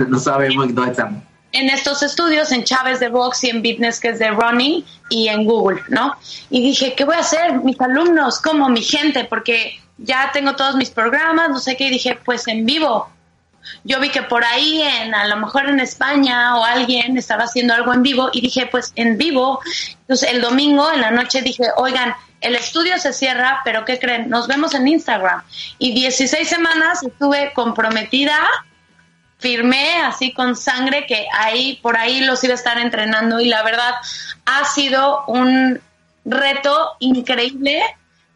[0.09, 1.23] no sabemos dónde estamos.
[1.53, 5.29] En estos estudios, en Chávez de Box y en Fitness, que es de Running, y
[5.29, 6.17] en Google, ¿no?
[6.49, 7.53] Y dije, ¿qué voy a hacer?
[7.63, 11.91] Mis alumnos, como mi gente, porque ya tengo todos mis programas, no sé qué, y
[11.91, 13.09] dije, pues en vivo.
[13.83, 17.73] Yo vi que por ahí, en, a lo mejor en España o alguien estaba haciendo
[17.73, 19.59] algo en vivo, y dije, pues en vivo.
[20.01, 24.29] Entonces el domingo en la noche dije, oigan, el estudio se cierra, pero ¿qué creen?
[24.29, 25.43] Nos vemos en Instagram.
[25.77, 28.37] Y 16 semanas estuve comprometida,
[29.37, 33.63] firmé así con sangre que ahí, por ahí los iba a estar entrenando y la
[33.63, 33.93] verdad
[34.45, 35.79] ha sido un
[36.25, 37.81] reto increíble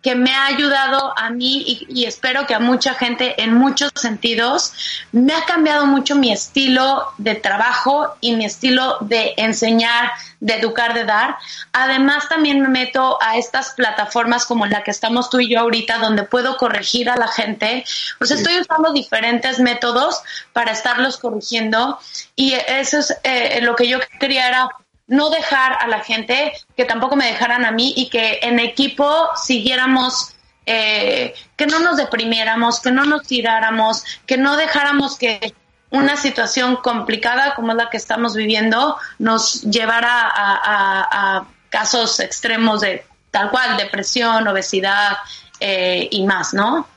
[0.08, 4.72] que me ha ayudado a mí y, espero que a mucha gente en muchos sentidos.
[5.12, 10.94] Me ha cambiado mucho mi estilo de trabajo y mi estilo de enseñar, de educar,
[10.94, 11.36] de dar.
[11.74, 15.98] Además, también me meto a estas plataformas como la que estamos tú y yo ahorita,
[15.98, 17.84] donde puedo corregir a la gente.
[18.18, 20.22] Pues estoy usando diferentes métodos
[20.54, 22.00] para estarlos corrigiendo
[22.34, 24.70] y eso es eh, lo que yo quería era
[25.08, 29.30] no dejar a la gente, que tampoco me dejaran a mí y que en equipo
[29.36, 35.54] siguiéramos, eh, que no nos deprimiéramos, que no nos tiráramos, que no dejáramos que
[35.90, 43.50] una situación complicada como la que estamos viviendo nos llevara a, casos extremos de tal
[43.50, 45.18] cual, depresión, obesidad
[45.60, 46.88] eh, y más, ¿no?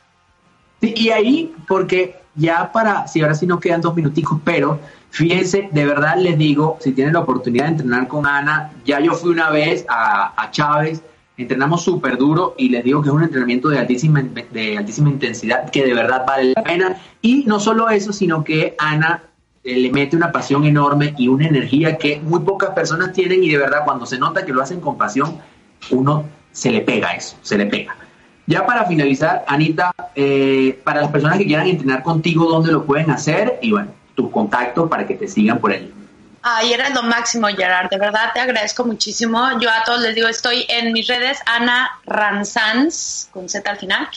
[0.80, 5.86] y ahí, porque ya para, si ahora sí nos quedan dos minuticos, pero Fíjense, de
[5.86, 9.50] verdad les digo, si tienen la oportunidad de entrenar con Ana, ya yo fui una
[9.50, 11.02] vez a, Chávez,
[11.36, 15.68] entrenamos súper duro y les digo que es un entrenamiento de altísima, de altísima intensidad
[15.70, 16.96] que de verdad vale la pena.
[17.22, 19.22] Y no solo eso, sino que Ana
[19.64, 23.50] eh, le mete una pasión enorme y una energía que muy pocas personas tienen y
[23.50, 25.38] de verdad cuando se nota que lo hacen con pasión,
[25.90, 27.96] uno se le pega eso, se le pega.
[28.46, 33.10] Ya para finalizar, Anita, eh, para las personas que quieran entrenar contigo, ¿dónde lo pueden
[33.10, 33.58] hacer?
[33.62, 35.92] Y bueno, tus contactos para que te sigan por ahí.
[36.42, 37.90] Ay, eres lo máximo, Gerard.
[37.90, 39.60] De verdad te agradezco muchísimo.
[39.60, 44.08] Yo a todos les digo, estoy en mis redes, Ana Ranzans, con Z al final.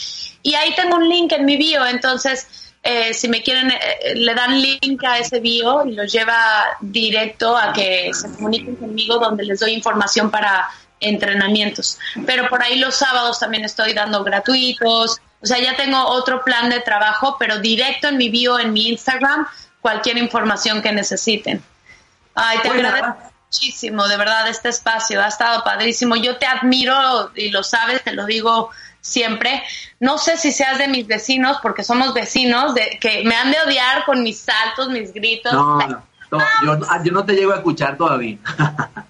[0.42, 1.86] Y ahí tengo un link en mi bio.
[1.86, 2.48] Entonces,
[2.82, 7.58] eh, si me quieren, eh, le dan link a ese bio y los lleva directo
[7.58, 10.70] a que se comuniquen conmigo, donde les doy información para
[11.02, 12.00] entrenamientos.
[12.26, 15.20] Pero por ahí los sábados también estoy dando gratuitos.
[15.42, 18.88] O sea, ya tengo otro plan de trabajo, pero directo en mi bio, en mi
[18.88, 19.46] Instagram
[19.84, 21.62] cualquier información que necesiten.
[22.34, 23.16] Ay, te agradezco
[23.46, 26.16] muchísimo, de verdad, este espacio ha estado padrísimo.
[26.16, 29.62] Yo te admiro y lo sabes, te lo digo siempre.
[30.00, 33.62] No sé si seas de mis vecinos, porque somos vecinos, de que me han de
[33.62, 35.54] odiar con mis saltos, mis gritos.
[35.54, 38.38] No, no, yo, yo no te llego a escuchar todavía.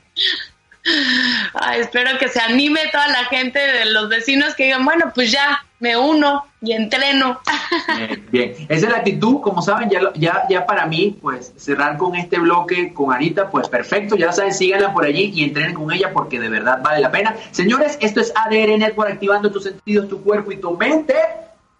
[1.53, 5.31] Ay, espero que se anime toda la gente de los vecinos que digan, bueno, pues
[5.31, 7.41] ya me uno y entreno.
[7.97, 8.55] Bien, bien.
[8.69, 12.39] esa es la actitud, como saben, ya, ya, ya para mí, pues cerrar con este
[12.39, 16.39] bloque con Anita, pues perfecto, ya saben, síganla por allí y entrenen con ella porque
[16.39, 17.35] de verdad vale la pena.
[17.51, 21.15] Señores, esto es ADR Network, activando tus sentidos, tu cuerpo y tu mente.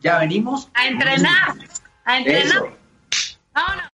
[0.02, 0.68] Ya venimos.
[0.74, 1.56] A entrenar,
[2.04, 2.74] a entrenar.
[3.54, 3.93] Vámonos.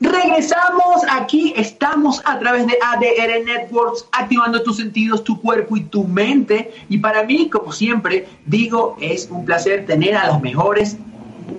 [0.00, 6.04] Regresamos aquí, estamos a través de ADR Networks, activando tus sentidos, tu cuerpo y tu
[6.04, 6.72] mente.
[6.88, 10.96] Y para mí, como siempre, digo, es un placer tener a los mejores,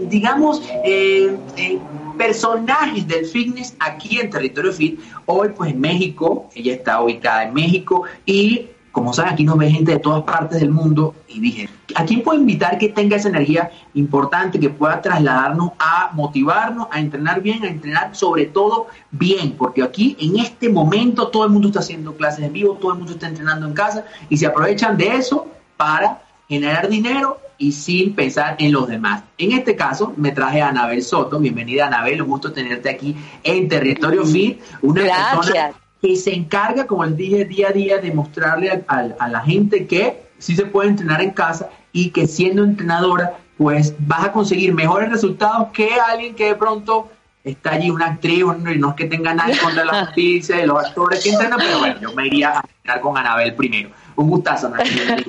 [0.02, 1.80] digamos, eh, eh,
[2.18, 5.00] personajes del fitness aquí en Territorio Fit.
[5.26, 9.70] Hoy, pues en México, ella está ubicada en México y como saben, aquí nos ve
[9.70, 13.28] gente de todas partes del mundo y dije, ¿a quién puedo invitar que tenga esa
[13.28, 19.52] energía importante, que pueda trasladarnos a motivarnos, a entrenar bien, a entrenar sobre todo bien?
[19.58, 23.00] Porque aquí en este momento todo el mundo está haciendo clases en vivo, todo el
[23.00, 28.16] mundo está entrenando en casa y se aprovechan de eso para generar dinero y sin
[28.16, 29.24] pensar en los demás.
[29.38, 31.38] En este caso, me traje a Anabel Soto.
[31.40, 32.22] Bienvenida, Anabel.
[32.22, 34.62] Un gusto tenerte aquí en Territorio Fit.
[34.82, 35.04] Una
[35.34, 35.74] persona
[36.06, 40.22] que se encarga, como les dije, día a día de mostrarle a, la gente que
[40.38, 45.10] sí se puede entrenar en casa y que siendo entrenadora, pues vas a conseguir mejores
[45.10, 47.10] resultados que alguien que de pronto
[47.44, 50.86] está allí, una actriz, y no es que tenga nada contra la justicia de los
[50.86, 53.90] actores que entrenan, pero bueno, yo me iría a entrenar con Anabel primero.
[54.16, 54.72] Un gustazo.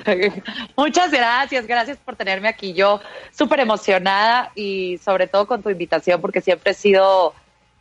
[0.77, 2.75] Muchas gracias, gracias por tenerme aquí.
[2.75, 3.01] Yo
[3.33, 7.35] súper emocionada y sobre todo con tu invitación porque siempre he sido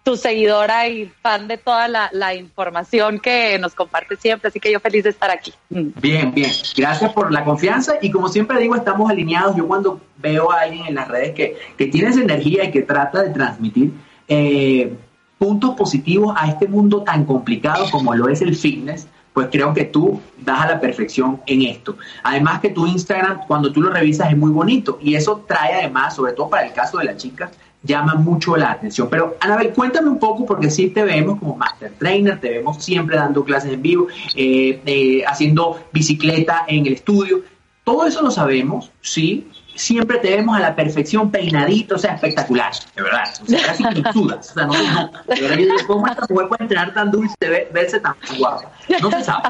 [0.05, 4.79] tu seguidora y fan de toda la, información que nos comparte siempre, así que yo
[4.79, 5.51] feliz de estar aquí.
[5.69, 5.87] Mm.
[5.99, 6.51] Bien, bien.
[6.77, 9.55] Gracias por la confianza y como siempre digo, estamos alineados.
[9.55, 12.83] Yo cuando veo a alguien en las redes que, que tiene esa energía y que
[12.83, 13.93] trata de transmitir
[14.27, 14.93] eh,
[15.39, 19.85] puntos positivos a este mundo tan complicado como lo es el fitness, pues creo que
[19.85, 21.97] tú das a la perfección en esto.
[22.23, 26.15] Además que tu Instagram, cuando tú lo revisas, es muy bonito y eso trae además,
[26.15, 27.51] sobre todo para el caso de las chicas,
[27.85, 29.07] llama mucho la atención.
[29.09, 33.15] Pero, Anabel, cuéntame un poco, porque sí te vemos como master trainer, te vemos siempre
[33.15, 37.41] dando clases en vivo, eh, eh, haciendo bicicleta en el estudio.
[37.83, 39.49] Todo eso lo sabemos, sí.
[39.75, 43.23] Siempre te vemos a la perfección, peinadito, o sea, espectacular, de verdad.
[43.43, 44.51] O sea, casi pintudas.
[44.51, 45.11] O sea, no, no.
[45.27, 47.35] De verdad, yo digo, ¿cómo esta mujer puede entrenar tan dulce,
[47.73, 48.71] verse tan guapa?
[49.01, 49.49] No se sabe.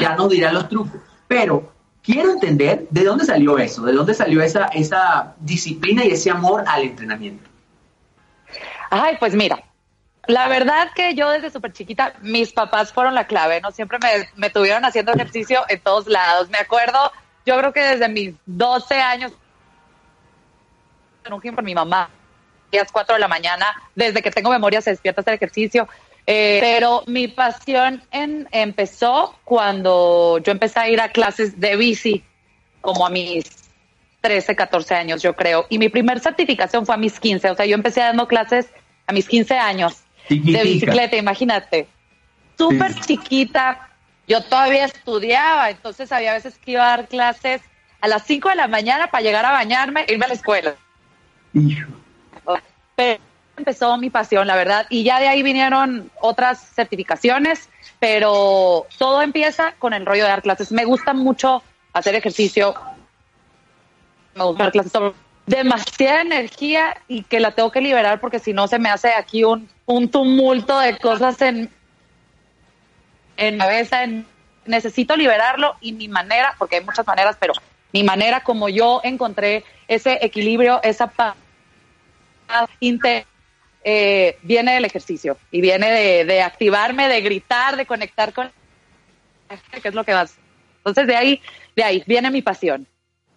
[0.00, 0.98] Ya nos dirán los trucos.
[1.28, 1.70] Pero
[2.02, 6.64] quiero entender de dónde salió eso, de dónde salió esa, esa disciplina y ese amor
[6.66, 7.50] al entrenamiento.
[8.90, 9.62] Ay, pues mira,
[10.26, 13.70] la verdad que yo desde súper chiquita, mis papás fueron la clave, ¿no?
[13.70, 16.48] Siempre me, me, tuvieron haciendo ejercicio en todos lados.
[16.50, 17.12] Me acuerdo,
[17.44, 19.32] yo creo que desde mis 12 años,
[21.24, 22.10] en un por mi mamá,
[22.72, 25.88] a las 4 de la mañana, desde que tengo memoria se despierta hacer ejercicio.
[26.26, 32.24] Eh, pero mi pasión en, empezó cuando yo empecé a ir a clases de bici,
[32.80, 33.65] como a mis
[34.26, 35.66] 13, 14 años, yo creo.
[35.68, 37.50] Y mi primer certificación fue a mis 15.
[37.50, 38.66] O sea, yo empecé dando clases
[39.06, 41.86] a mis 15 años de bicicleta, imagínate.
[42.58, 43.88] Súper chiquita.
[44.26, 47.62] Yo todavía estudiaba, entonces había veces que iba a dar clases
[48.00, 50.74] a las 5 de la mañana para llegar a bañarme e irme a la escuela.
[52.96, 53.22] Pero
[53.56, 57.68] empezó mi pasión, la verdad, y ya de ahí vinieron otras certificaciones,
[58.00, 60.72] pero todo empieza con el rollo de dar clases.
[60.72, 61.62] Me gusta mucho
[61.92, 62.74] hacer ejercicio,
[65.46, 69.44] demasiada energía y que la tengo que liberar porque si no se me hace aquí
[69.44, 71.70] un, un tumulto de cosas en,
[73.36, 74.00] en cabeza.
[74.66, 77.52] necesito liberarlo y mi manera, porque hay muchas maneras, pero
[77.92, 81.36] mi manera como yo encontré ese equilibrio, esa paz
[83.84, 88.50] eh, viene del ejercicio y viene de, de activarme, de gritar, de conectar con
[89.80, 90.36] que es lo que vas.
[90.78, 91.40] Entonces de ahí,
[91.76, 92.86] de ahí viene mi pasión.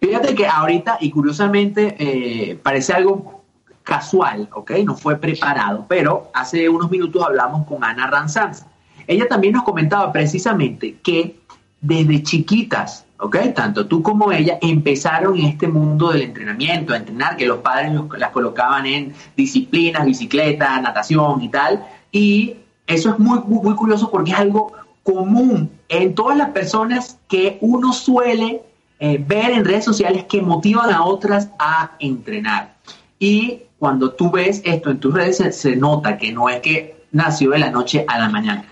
[0.00, 3.42] Fíjate que ahorita, y curiosamente, eh, parece algo
[3.82, 4.72] casual, ¿ok?
[4.84, 8.64] No fue preparado, pero hace unos minutos hablamos con Ana Ranzanz.
[9.06, 11.40] Ella también nos comentaba precisamente que
[11.80, 13.36] desde chiquitas, ¿ok?
[13.54, 17.92] Tanto tú como ella empezaron en este mundo del entrenamiento, a entrenar, que los padres
[18.16, 21.84] las colocaban en disciplinas, bicicleta, natación y tal.
[22.12, 22.56] Y
[22.86, 24.72] eso es muy, muy curioso porque es algo
[25.02, 28.62] común en todas las personas que uno suele
[29.00, 32.76] eh, ver en redes sociales que motivan a otras a entrenar.
[33.18, 37.50] Y cuando tú ves esto en tus redes, se, nota que no es que nació
[37.50, 38.66] de la noche a la mañana.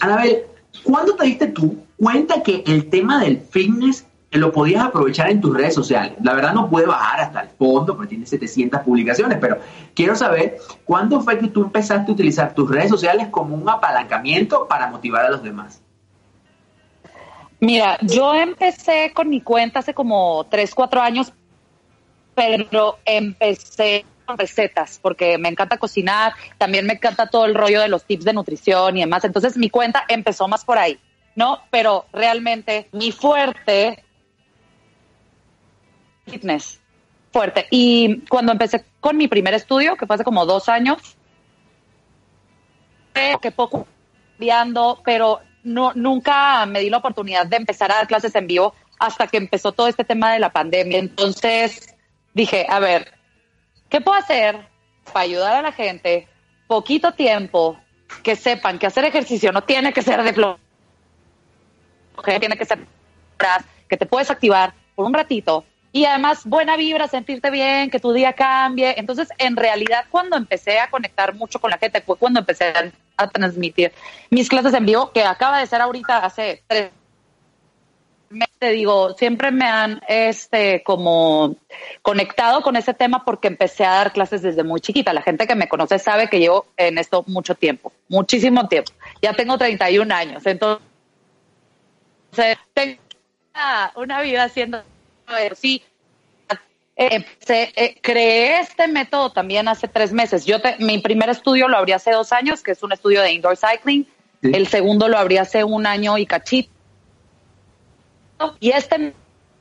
[0.00, 0.42] Anabel,
[0.82, 5.56] ¿cuándo te diste tú cuenta que el tema del fitness lo podías aprovechar en tus
[5.56, 6.12] redes sociales.
[6.22, 9.58] La verdad no puede bajar hasta el fondo porque tiene 700 publicaciones, pero
[9.94, 14.68] quiero saber cuándo fue que tú empezaste a utilizar tus redes sociales como un apalancamiento
[14.68, 15.82] para motivar a los demás.
[17.60, 21.32] Mira, yo empecé con mi cuenta hace como 3, 4 años,
[22.34, 27.88] pero empecé con recetas porque me encanta cocinar, también me encanta todo el rollo de
[27.88, 29.24] los tips de nutrición y demás.
[29.24, 30.98] Entonces mi cuenta empezó más por ahí,
[31.34, 31.58] ¿no?
[31.70, 34.02] Pero realmente mi fuerte
[36.26, 36.80] fitness
[37.30, 37.66] fuerte.
[37.70, 41.16] Y cuando empecé con mi primer estudio, que fue hace como dos años,
[43.42, 43.86] que poco
[44.32, 48.74] cambiando, pero no, nunca me di la oportunidad de empezar a dar clases en vivo
[48.98, 50.98] hasta que empezó todo este tema de la pandemia.
[50.98, 51.94] Entonces
[52.34, 53.12] dije, a ver,
[53.88, 54.58] ¿qué puedo hacer
[55.12, 56.28] para ayudar a la gente?
[56.66, 57.78] Poquito tiempo,
[58.22, 60.58] que sepan que hacer ejercicio no tiene que ser de flojo,
[62.38, 62.78] tiene que ser
[63.88, 68.12] que te puedes activar por un ratito y además buena vibra, sentirte bien, que tu
[68.12, 68.94] día cambie.
[68.96, 72.72] Entonces, en realidad, cuando empecé a conectar mucho con la gente, fue cuando empecé
[73.16, 73.92] a, transmitir
[74.30, 76.90] mis clases en vivo, que acaba de ser ahorita hace tres
[78.30, 81.56] meses, te digo, siempre me han este como
[82.00, 85.12] conectado con ese tema porque empecé a dar clases desde muy chiquita.
[85.12, 88.92] La gente que me conoce sabe que llevo en esto mucho tiempo, muchísimo tiempo.
[89.20, 90.82] Ya tengo 31 años, entonces
[92.72, 93.00] tengo
[93.96, 94.82] una vida haciendo
[95.54, 95.82] sí,
[96.96, 100.44] eh, eh, creé este método también hace tres meses.
[100.44, 103.56] Yo mi primer estudio lo abrí hace dos años, que es un estudio de indoor
[103.56, 104.06] cycling.
[104.42, 106.70] El segundo lo abrí hace un año y cachito.
[108.58, 109.14] Y este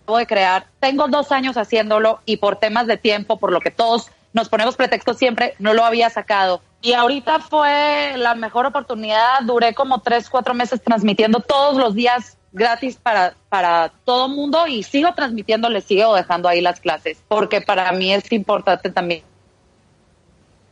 [0.03, 3.72] acabo de crear, tengo dos años haciéndolo y por temas de tiempo, por lo que
[3.72, 6.61] todos nos ponemos pretextos siempre, no lo había sacado.
[6.82, 9.41] Y ahorita fue la mejor oportunidad.
[9.43, 14.83] Duré como tres, cuatro meses transmitiendo todos los días gratis para, para todo mundo y
[14.83, 19.23] sigo transmitiéndole, sigo dejando ahí las clases, porque para mí es importante también.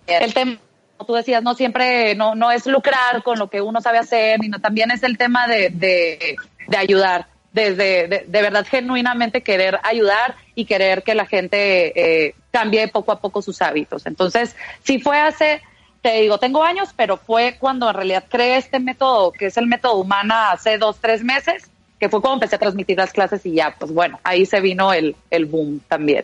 [0.07, 0.57] El tema,
[0.95, 4.39] como tú decías, no siempre, no, no es lucrar con lo que uno sabe hacer,
[4.41, 6.37] sino también es el tema de, de,
[6.77, 12.87] ayudar, desde de, de, verdad genuinamente querer ayudar y querer que la gente eh, cambie
[12.87, 14.05] poco a poco sus hábitos.
[14.05, 15.61] Entonces, si fue hace
[16.07, 19.67] te digo, tengo años, pero fue cuando en realidad creé este método, que es el
[19.67, 23.55] método humana, hace dos, tres meses, que fue cuando empecé a transmitir las clases y
[23.55, 26.23] ya, pues bueno, ahí se vino el, el boom también.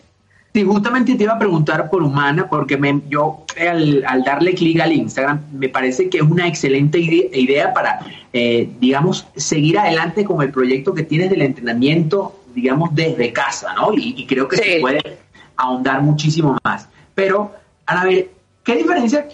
[0.54, 4.80] Sí, justamente te iba a preguntar por Humana, porque me, yo al, al darle clic
[4.80, 7.98] al Instagram, me parece que es una excelente idea para,
[8.32, 13.92] eh, digamos, seguir adelante con el proyecto que tienes del entrenamiento, digamos, desde casa, ¿no?
[13.92, 15.18] Y, creo que se puede
[15.56, 16.88] ahondar muchísimo más.
[17.14, 17.52] Pero,
[17.84, 18.30] a ver,
[18.64, 19.28] ¿Qué diferencia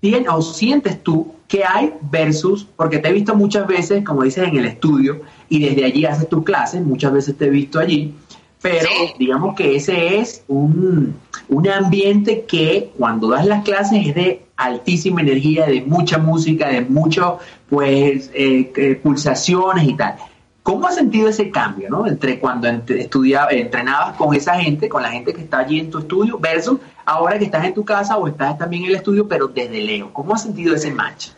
[0.00, 4.48] tienes o sientes tú que hay versus, porque te he visto muchas veces, como dices,
[4.48, 8.14] en el estudio y desde allí haces tus clases, muchas veces te he visto allí,
[8.60, 8.88] pero
[9.18, 11.14] digamos que ese es un,
[11.48, 16.80] un ambiente que cuando das las clases es de altísima energía, de mucha música, de
[16.80, 17.38] mucho,
[17.68, 20.16] pues, eh, eh, pulsaciones y tal.
[20.62, 22.06] ¿Cómo has sentido ese cambio, ¿no?
[22.06, 25.98] Entre cuando estudiaba, entrenabas con esa gente, con la gente que está allí en tu
[25.98, 29.48] estudio, versus ahora que estás en tu casa o estás también en el estudio, pero
[29.48, 30.12] desde Leo.
[30.12, 31.28] ¿Cómo has sentido ese match?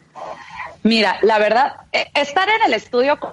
[0.83, 3.33] Mira, la verdad, eh, estar en el estudio con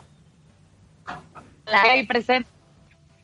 [1.65, 2.49] la presente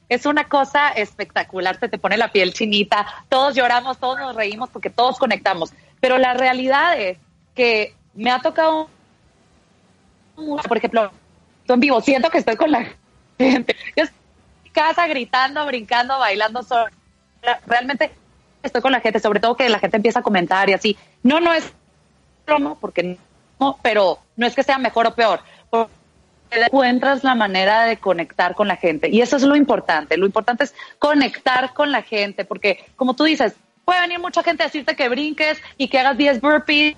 [0.07, 4.69] es una cosa espectacular, se te pone la piel chinita, todos lloramos, todos nos reímos
[4.69, 7.17] porque todos conectamos, pero la realidad es
[7.53, 8.89] que me ha tocado
[10.67, 11.11] por ejemplo,
[11.67, 12.85] en vivo, siento que estoy con la
[13.37, 13.75] gente.
[13.95, 14.17] Yo estoy
[14.65, 16.65] en casa gritando, brincando, bailando.
[17.65, 18.11] Realmente
[18.63, 20.97] estoy con la gente, sobre todo que la gente empieza a comentar y así.
[21.23, 21.71] No, no es
[22.45, 23.17] promo, porque
[23.59, 25.41] no, pero no es que sea mejor o peor.
[26.51, 29.07] Encuentras la manera de conectar con la gente.
[29.09, 30.17] Y eso es lo importante.
[30.17, 33.55] Lo importante es conectar con la gente, porque como tú dices,
[33.85, 36.95] puede venir mucha gente a decirte que brinques y que hagas 10 burpees,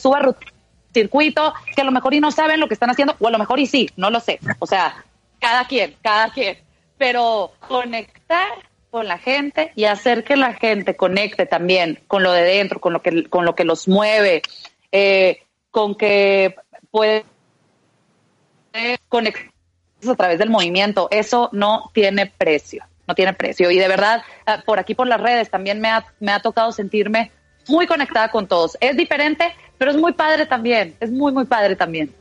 [0.00, 0.52] suba rutina
[0.96, 3.38] circuito, que a lo mejor y no saben lo que están haciendo, o a lo
[3.38, 4.40] mejor y sí, no lo sé.
[4.58, 5.04] O sea,
[5.38, 6.58] cada quien, cada quien.
[6.96, 8.48] Pero conectar
[8.96, 12.94] con la gente y hacer que la gente conecte también con lo de dentro, con
[12.94, 14.40] lo que, con lo que los mueve,
[14.90, 16.54] eh, con que
[16.90, 17.26] puede
[19.10, 19.52] conectar
[20.08, 21.08] a través del movimiento.
[21.10, 23.70] Eso no tiene precio, no tiene precio.
[23.70, 26.72] Y de verdad, ah, por aquí por las redes también me ha, me ha tocado
[26.72, 27.32] sentirme
[27.68, 28.78] muy conectada con todos.
[28.80, 32.14] Es diferente, pero es muy padre también, es muy, muy padre también.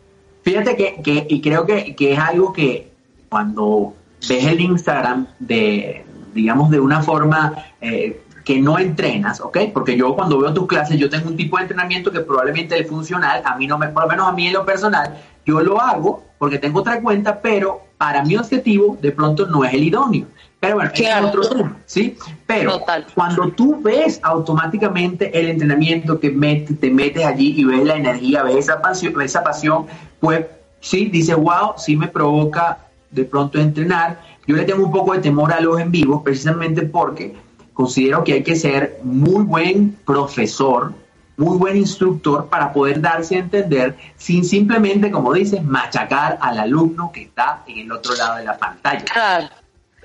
[0.43, 2.91] Fíjate que, que y creo que, que, es algo que
[3.29, 3.95] cuando
[4.27, 6.03] ves el Instagram de,
[6.35, 9.57] digamos, de una forma eh, que no entrenas, ¿ok?
[9.73, 12.87] Porque yo cuando veo tus clases, yo tengo un tipo de entrenamiento que probablemente es
[12.87, 15.81] funcional, a mí no me, por lo menos a mí en lo personal, yo lo
[15.81, 20.27] hago porque tengo otra cuenta, pero para mi objetivo de pronto no es el idóneo.
[20.59, 22.17] Pero bueno, es otro tema, ¿sí?
[22.45, 22.81] Pero
[23.13, 28.57] cuando tú ves automáticamente el entrenamiento que te metes allí y ves la energía, ves
[28.57, 29.85] esa pasión, esa pasión,
[30.19, 30.45] pues
[30.79, 32.79] sí, dice, wow, sí me provoca
[33.11, 34.19] de pronto entrenar.
[34.47, 37.35] Yo le tengo un poco de temor a los en vivo precisamente porque
[37.73, 40.93] considero que hay que ser muy buen profesor,
[41.37, 47.11] muy buen instructor para poder darse a entender sin simplemente, como dices, machacar al alumno
[47.11, 49.05] que está en el otro lado de la pantalla.
[49.05, 49.47] Claro.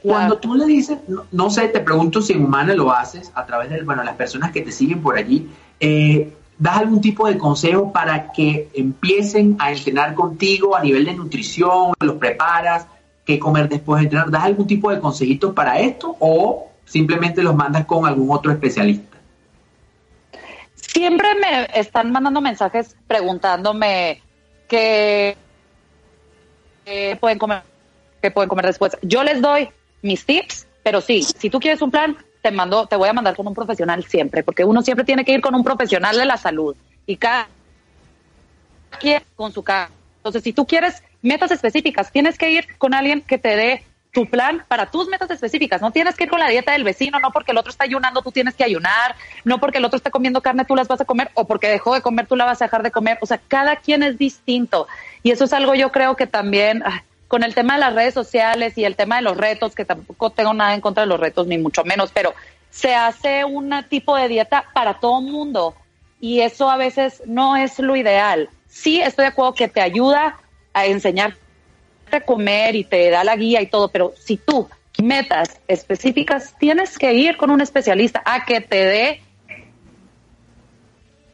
[0.03, 0.99] Cuando tú le dices,
[1.30, 4.51] no, sé, te pregunto si en Humana lo haces a través de, bueno, las personas
[4.51, 9.70] que te siguen por allí, eh, ¿das algún tipo de consejo para que empiecen a
[9.72, 11.93] entrenar contigo a nivel de nutrición?
[12.01, 12.86] ¿Los preparas?
[13.31, 14.28] ¿Qué comer después de entrenar?
[14.28, 19.18] ¿Das algún tipo de consejitos para esto o simplemente los mandas con algún otro especialista?
[20.74, 24.20] Siempre me están mandando mensajes preguntándome
[24.66, 25.37] qué,
[27.20, 27.62] pueden comer,
[28.20, 28.97] qué pueden comer después.
[29.03, 29.68] Yo les doy
[30.03, 33.37] mis tips, pero sí, si tú quieres un plan, te mando, te voy a mandar
[33.37, 36.37] con un profesional siempre, porque uno siempre tiene que ir con un profesional de la
[36.37, 36.74] salud
[37.07, 37.47] y cada
[38.99, 39.93] quien con su caso.
[40.16, 44.27] Entonces, si tú quieres metas específicas, tienes que ir con alguien que te dé tu
[44.27, 45.81] plan para tus metas específicas.
[45.81, 48.23] No tienes que ir con la dieta del vecino, no porque el otro está ayunando,
[48.23, 49.14] tú tienes que ayunar,
[49.45, 51.95] no porque el otro está comiendo carne, tú las vas a comer, o porque dejó
[51.95, 53.18] de comer, tú la vas a dejar de comer.
[53.21, 54.89] O sea, cada quien es distinto.
[55.23, 56.83] Y eso es algo yo creo que también,
[57.29, 60.31] con el tema de las redes sociales y el tema de los retos, que tampoco
[60.31, 62.35] tengo nada en contra de los retos, ni mucho menos, pero
[62.71, 65.75] se hace un tipo de dieta para todo mundo
[66.21, 68.49] y eso a veces no es lo ideal.
[68.68, 70.39] Sí, estoy de acuerdo que te ayuda
[70.73, 71.39] a enseñarte
[72.11, 74.68] a comer y te da la guía y todo, pero si tú
[74.99, 79.23] metas específicas, tienes que ir con un especialista a que te dé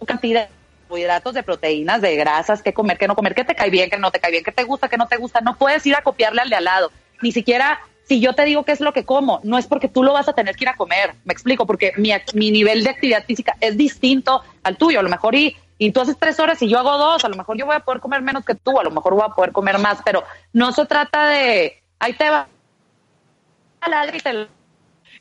[0.06, 0.48] cantidad
[0.86, 3.98] carbohidratos, de proteínas, de grasas, qué comer, qué no comer, qué te cae bien, qué
[3.98, 5.40] no te cae bien, qué te gusta, qué no te gusta.
[5.40, 6.92] No puedes ir a copiarle al de al lado.
[7.22, 10.04] Ni siquiera si yo te digo qué es lo que como, no es porque tú
[10.04, 11.14] lo vas a tener que ir a comer.
[11.24, 15.00] Me explico, porque mi, mi nivel de actividad física es distinto al tuyo.
[15.00, 17.36] A lo mejor y, y tú haces tres horas y yo hago dos, a lo
[17.36, 19.52] mejor yo voy a poder comer menos que tú, a lo mejor voy a poder
[19.52, 22.48] comer más, pero no se trata de, ahí te va,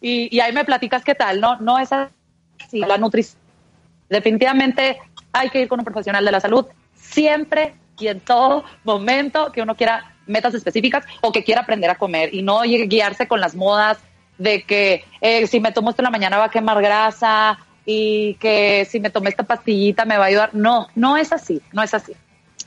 [0.01, 3.39] y, y ahí me platicas qué tal, no, no es así, la nutrición.
[4.09, 4.99] Definitivamente
[5.33, 9.61] hay que ir con un profesional de la salud siempre y en todo momento que
[9.61, 13.55] uno quiera metas específicas o que quiera aprender a comer y no guiarse con las
[13.55, 13.99] modas
[14.37, 18.35] de que eh, si me tomo esto en la mañana va a quemar grasa y
[18.35, 20.49] que si me tomé esta pastillita me va a ayudar.
[20.53, 22.13] No, no es así, no es así.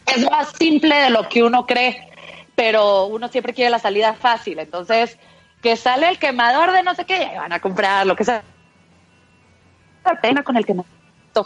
[0.06, 2.08] Es más simple de lo que uno cree,
[2.54, 4.58] pero uno siempre quiere la salida fácil.
[4.58, 5.18] Entonces,
[5.62, 8.42] que sale el quemador de no sé qué, ya van a comprar lo que sea.
[10.22, 10.98] Pena con el quemador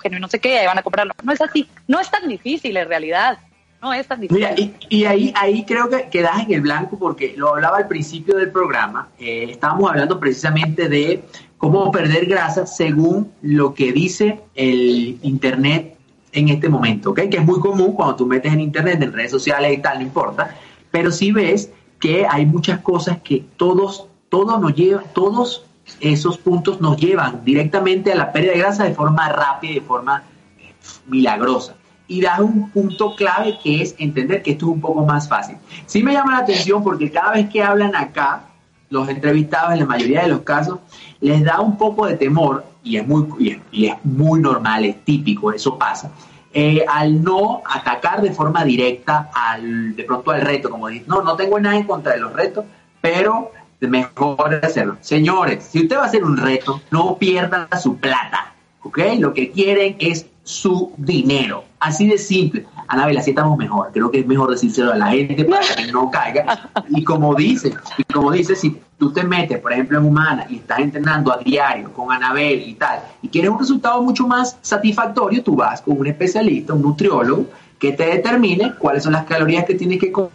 [0.05, 1.15] y no sé qué, ya van a comprarlo.
[1.23, 3.39] No es así, no es tan difícil en realidad.
[3.83, 4.75] No es tan difícil.
[4.89, 8.53] y, ahí, ahí creo que quedas en el blanco porque lo hablaba al principio del
[8.53, 9.09] programa.
[9.19, 11.25] Eh, estábamos hablando precisamente de
[11.59, 15.97] cómo perder grasa según lo que dice el Internet
[16.31, 17.23] en este momento, ¿ok?
[17.29, 20.05] Que es muy común cuando tú metes en Internet, en redes sociales y tal, no
[20.05, 20.57] importa.
[20.93, 25.65] Pero sí ves que hay muchas cosas que todos, todos nos llevan, todos
[25.99, 29.81] esos puntos nos llevan directamente a la pérdida de grasa de forma rápida y de
[29.81, 30.23] forma
[30.61, 30.73] eh,
[31.09, 31.75] milagrosa.
[32.09, 35.57] Y das un punto clave que es entender que esto es un poco más fácil.
[35.87, 38.45] Sí me llama la atención porque cada vez que hablan acá,
[38.91, 40.81] los entrevistados en la mayoría de los casos,
[41.21, 45.53] les da un poco de temor, y es muy, y es muy normal, es típico,
[45.53, 46.11] eso pasa,
[46.53, 51.23] eh, al no atacar de forma directa al, de pronto al reto, como decir, no,
[51.23, 52.67] no tengo nada en contra de los retos,
[53.01, 53.53] pero
[53.89, 54.97] mejor hacerlo.
[55.01, 58.99] Señores, si usted va a hacer un reto, no pierda su plata, ¿ok?
[59.19, 61.65] Lo que quieren es su dinero.
[61.81, 62.67] Así de simple.
[62.89, 63.91] Anabel, así estamos mejor.
[63.93, 66.71] Creo que es mejor decírselo a la gente para que no caiga.
[66.91, 70.57] Y como dice, y como dice, si tú te metes, por ejemplo, en Humana y
[70.57, 75.43] estás entrenando a diario con Anabel y tal, y quieres un resultado mucho más satisfactorio,
[75.43, 77.47] tú vas con un especialista, un nutriólogo,
[77.79, 80.31] que te determine cuáles son las calorías que tienes que comer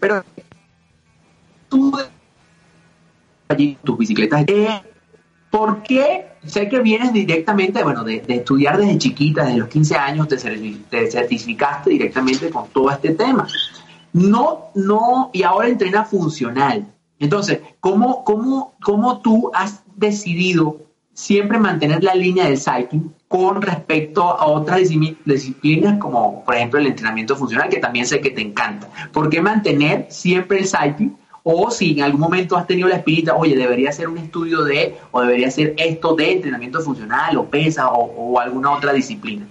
[0.00, 0.24] Pero
[1.68, 1.92] tú
[3.48, 4.44] allí tus bicicletas.
[4.46, 4.80] Eh,
[5.50, 6.26] ¿Por qué?
[6.44, 11.10] Sé que vienes directamente, bueno, de, estudiar desde chiquita, desde los 15 años, te, te,
[11.10, 13.46] certificaste directamente con todo este tema.
[14.12, 16.86] No, no, y ahora entrena funcional.
[17.18, 24.22] Entonces, ¿cómo, cómo, cómo tú has decidido siempre mantener la línea del cycling con respecto
[24.22, 28.88] a otras disciplinas como por ejemplo el entrenamiento funcional que también sé que te encanta.
[29.12, 31.16] ¿Por qué mantener siempre el cycling
[31.50, 34.98] o si en algún momento has tenido la espinita, oye, debería hacer un estudio de,
[35.12, 39.46] o debería hacer esto de entrenamiento funcional, o pesa, o, o alguna otra disciplina.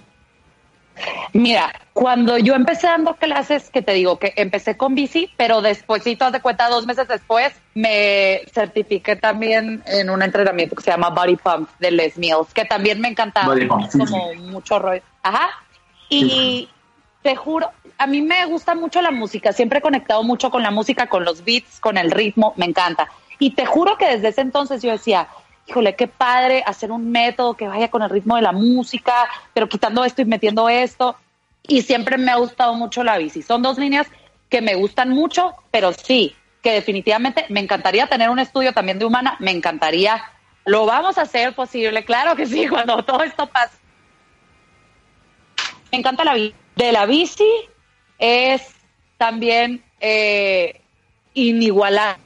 [1.32, 6.04] Mira, cuando yo empecé dando clases, que te digo que empecé con bici, pero después,
[6.04, 10.92] si te de cuenta, dos meses después, me certifiqué también en un entrenamiento que se
[10.92, 13.56] llama Body Pump de Les Mills, que también me encantaba,
[13.98, 15.02] como mucho rollo.
[15.24, 15.50] Ajá.
[16.08, 16.68] Y
[17.22, 20.70] te juro, a mí me gusta mucho la música, siempre he conectado mucho con la
[20.70, 23.08] música, con los beats, con el ritmo, me encanta.
[23.38, 25.28] Y te juro que desde ese entonces yo decía,
[25.66, 29.68] híjole, qué padre hacer un método que vaya con el ritmo de la música, pero
[29.68, 31.16] quitando esto y metiendo esto.
[31.66, 33.42] Y siempre me ha gustado mucho la bici.
[33.42, 34.06] Son dos líneas
[34.48, 39.04] que me gustan mucho, pero sí, que definitivamente me encantaría tener un estudio también de
[39.04, 40.22] humana, me encantaría.
[40.64, 43.76] Lo vamos a hacer posible, claro que sí, cuando todo esto pase.
[45.92, 46.54] Me encanta la bici.
[46.78, 47.50] De la bici
[48.20, 48.62] es
[49.16, 50.80] también eh,
[51.34, 52.20] inigualable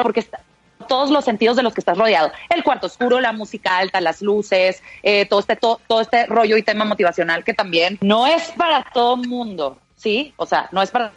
[0.00, 0.44] porque está,
[0.86, 2.30] todos los sentidos de los que estás rodeado.
[2.48, 6.62] El cuarto oscuro, la música alta, las luces, eh, todo, este, todo, este rollo y
[6.62, 10.32] tema motivacional que también no es para todo mundo, ¿sí?
[10.36, 11.10] O sea, no es para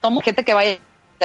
[0.00, 0.78] todo gente que vaya,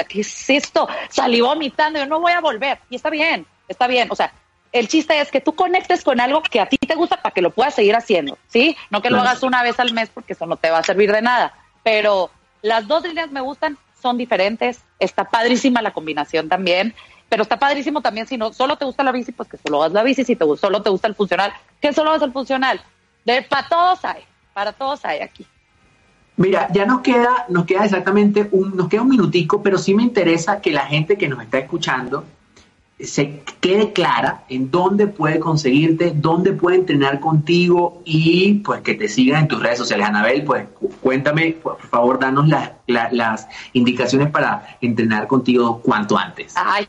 [0.06, 0.86] ¿qué es esto?
[1.08, 2.80] Salí vomitando, yo no voy a volver.
[2.90, 4.08] Y está bien, está bien.
[4.10, 4.30] O sea,
[4.72, 7.42] el chiste es que tú conectes con algo que a ti te gusta para que
[7.42, 8.76] lo puedas seguir haciendo, ¿sí?
[8.90, 11.12] No que lo hagas una vez al mes porque eso no te va a servir
[11.12, 11.54] de nada.
[11.82, 12.30] Pero
[12.62, 16.94] las dos líneas me gustan, son diferentes, está padrísima la combinación también,
[17.28, 19.92] pero está padrísimo también si no solo te gusta la bici, pues que solo hagas
[19.92, 22.80] la bici, si te, solo te gusta el funcional, que solo hagas el funcional.
[23.24, 25.46] De, para todos hay, para todos hay aquí.
[26.36, 30.04] Mira, ya nos queda, nos queda exactamente un, nos queda un minutico, pero sí me
[30.04, 32.24] interesa que la gente que nos está escuchando
[33.00, 39.08] se quede clara en dónde puede conseguirte, dónde puede entrenar contigo y pues que te
[39.08, 40.06] sigan en tus redes sociales.
[40.06, 40.66] Anabel, pues
[41.00, 42.48] cuéntame, por favor, danos
[42.86, 46.54] las indicaciones para entrenar contigo cuanto antes.
[46.56, 46.88] Ay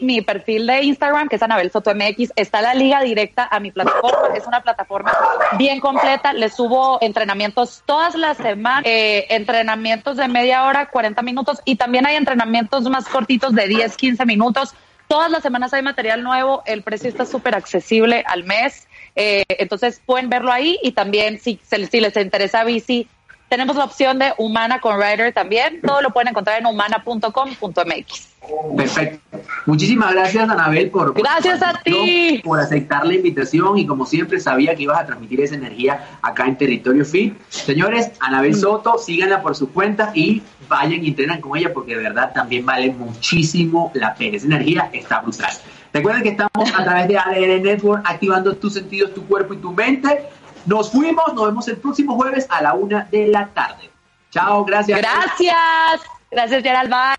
[0.00, 3.70] mi perfil de Instagram, que es Anabel Soto MX, está la liga directa a mi
[3.70, 4.34] plataforma.
[4.36, 5.12] Es una plataforma
[5.58, 6.32] bien completa.
[6.32, 12.06] Le subo entrenamientos todas las semanas, eh, entrenamientos de media hora, 40 minutos, y también
[12.06, 14.74] hay entrenamientos más cortitos de 10, 15 minutos.
[15.08, 16.62] Todas las semanas hay material nuevo.
[16.66, 18.88] El precio está súper accesible al mes.
[19.16, 23.08] Eh, entonces pueden verlo ahí y también si, si les interesa bici,
[23.54, 25.80] tenemos la opción de Humana con Rider también.
[25.80, 28.28] Todo lo pueden encontrar en humana.com.mx.
[28.76, 29.38] Perfecto.
[29.64, 32.40] Muchísimas gracias, Anabel, por, gracias a ti.
[32.42, 36.46] por aceptar la invitación y como siempre sabía que ibas a transmitir esa energía acá
[36.46, 37.40] en Territorio Fit.
[37.48, 38.60] Señores, Anabel mm.
[38.60, 42.66] Soto, síganla por su cuenta y vayan y entrenan con ella porque de verdad también
[42.66, 44.36] vale muchísimo la pena.
[44.36, 45.52] Esa energía está brutal.
[45.92, 49.72] Recuerden que estamos a través de ADN Network activando tus sentidos, tu cuerpo y tu
[49.72, 50.24] mente.
[50.66, 53.90] Nos fuimos, nos vemos el próximo jueves a la una de la tarde.
[54.30, 55.00] Chao, gracias.
[55.00, 56.02] Gracias.
[56.30, 56.90] Gracias, Gerald.
[56.90, 57.14] Bye.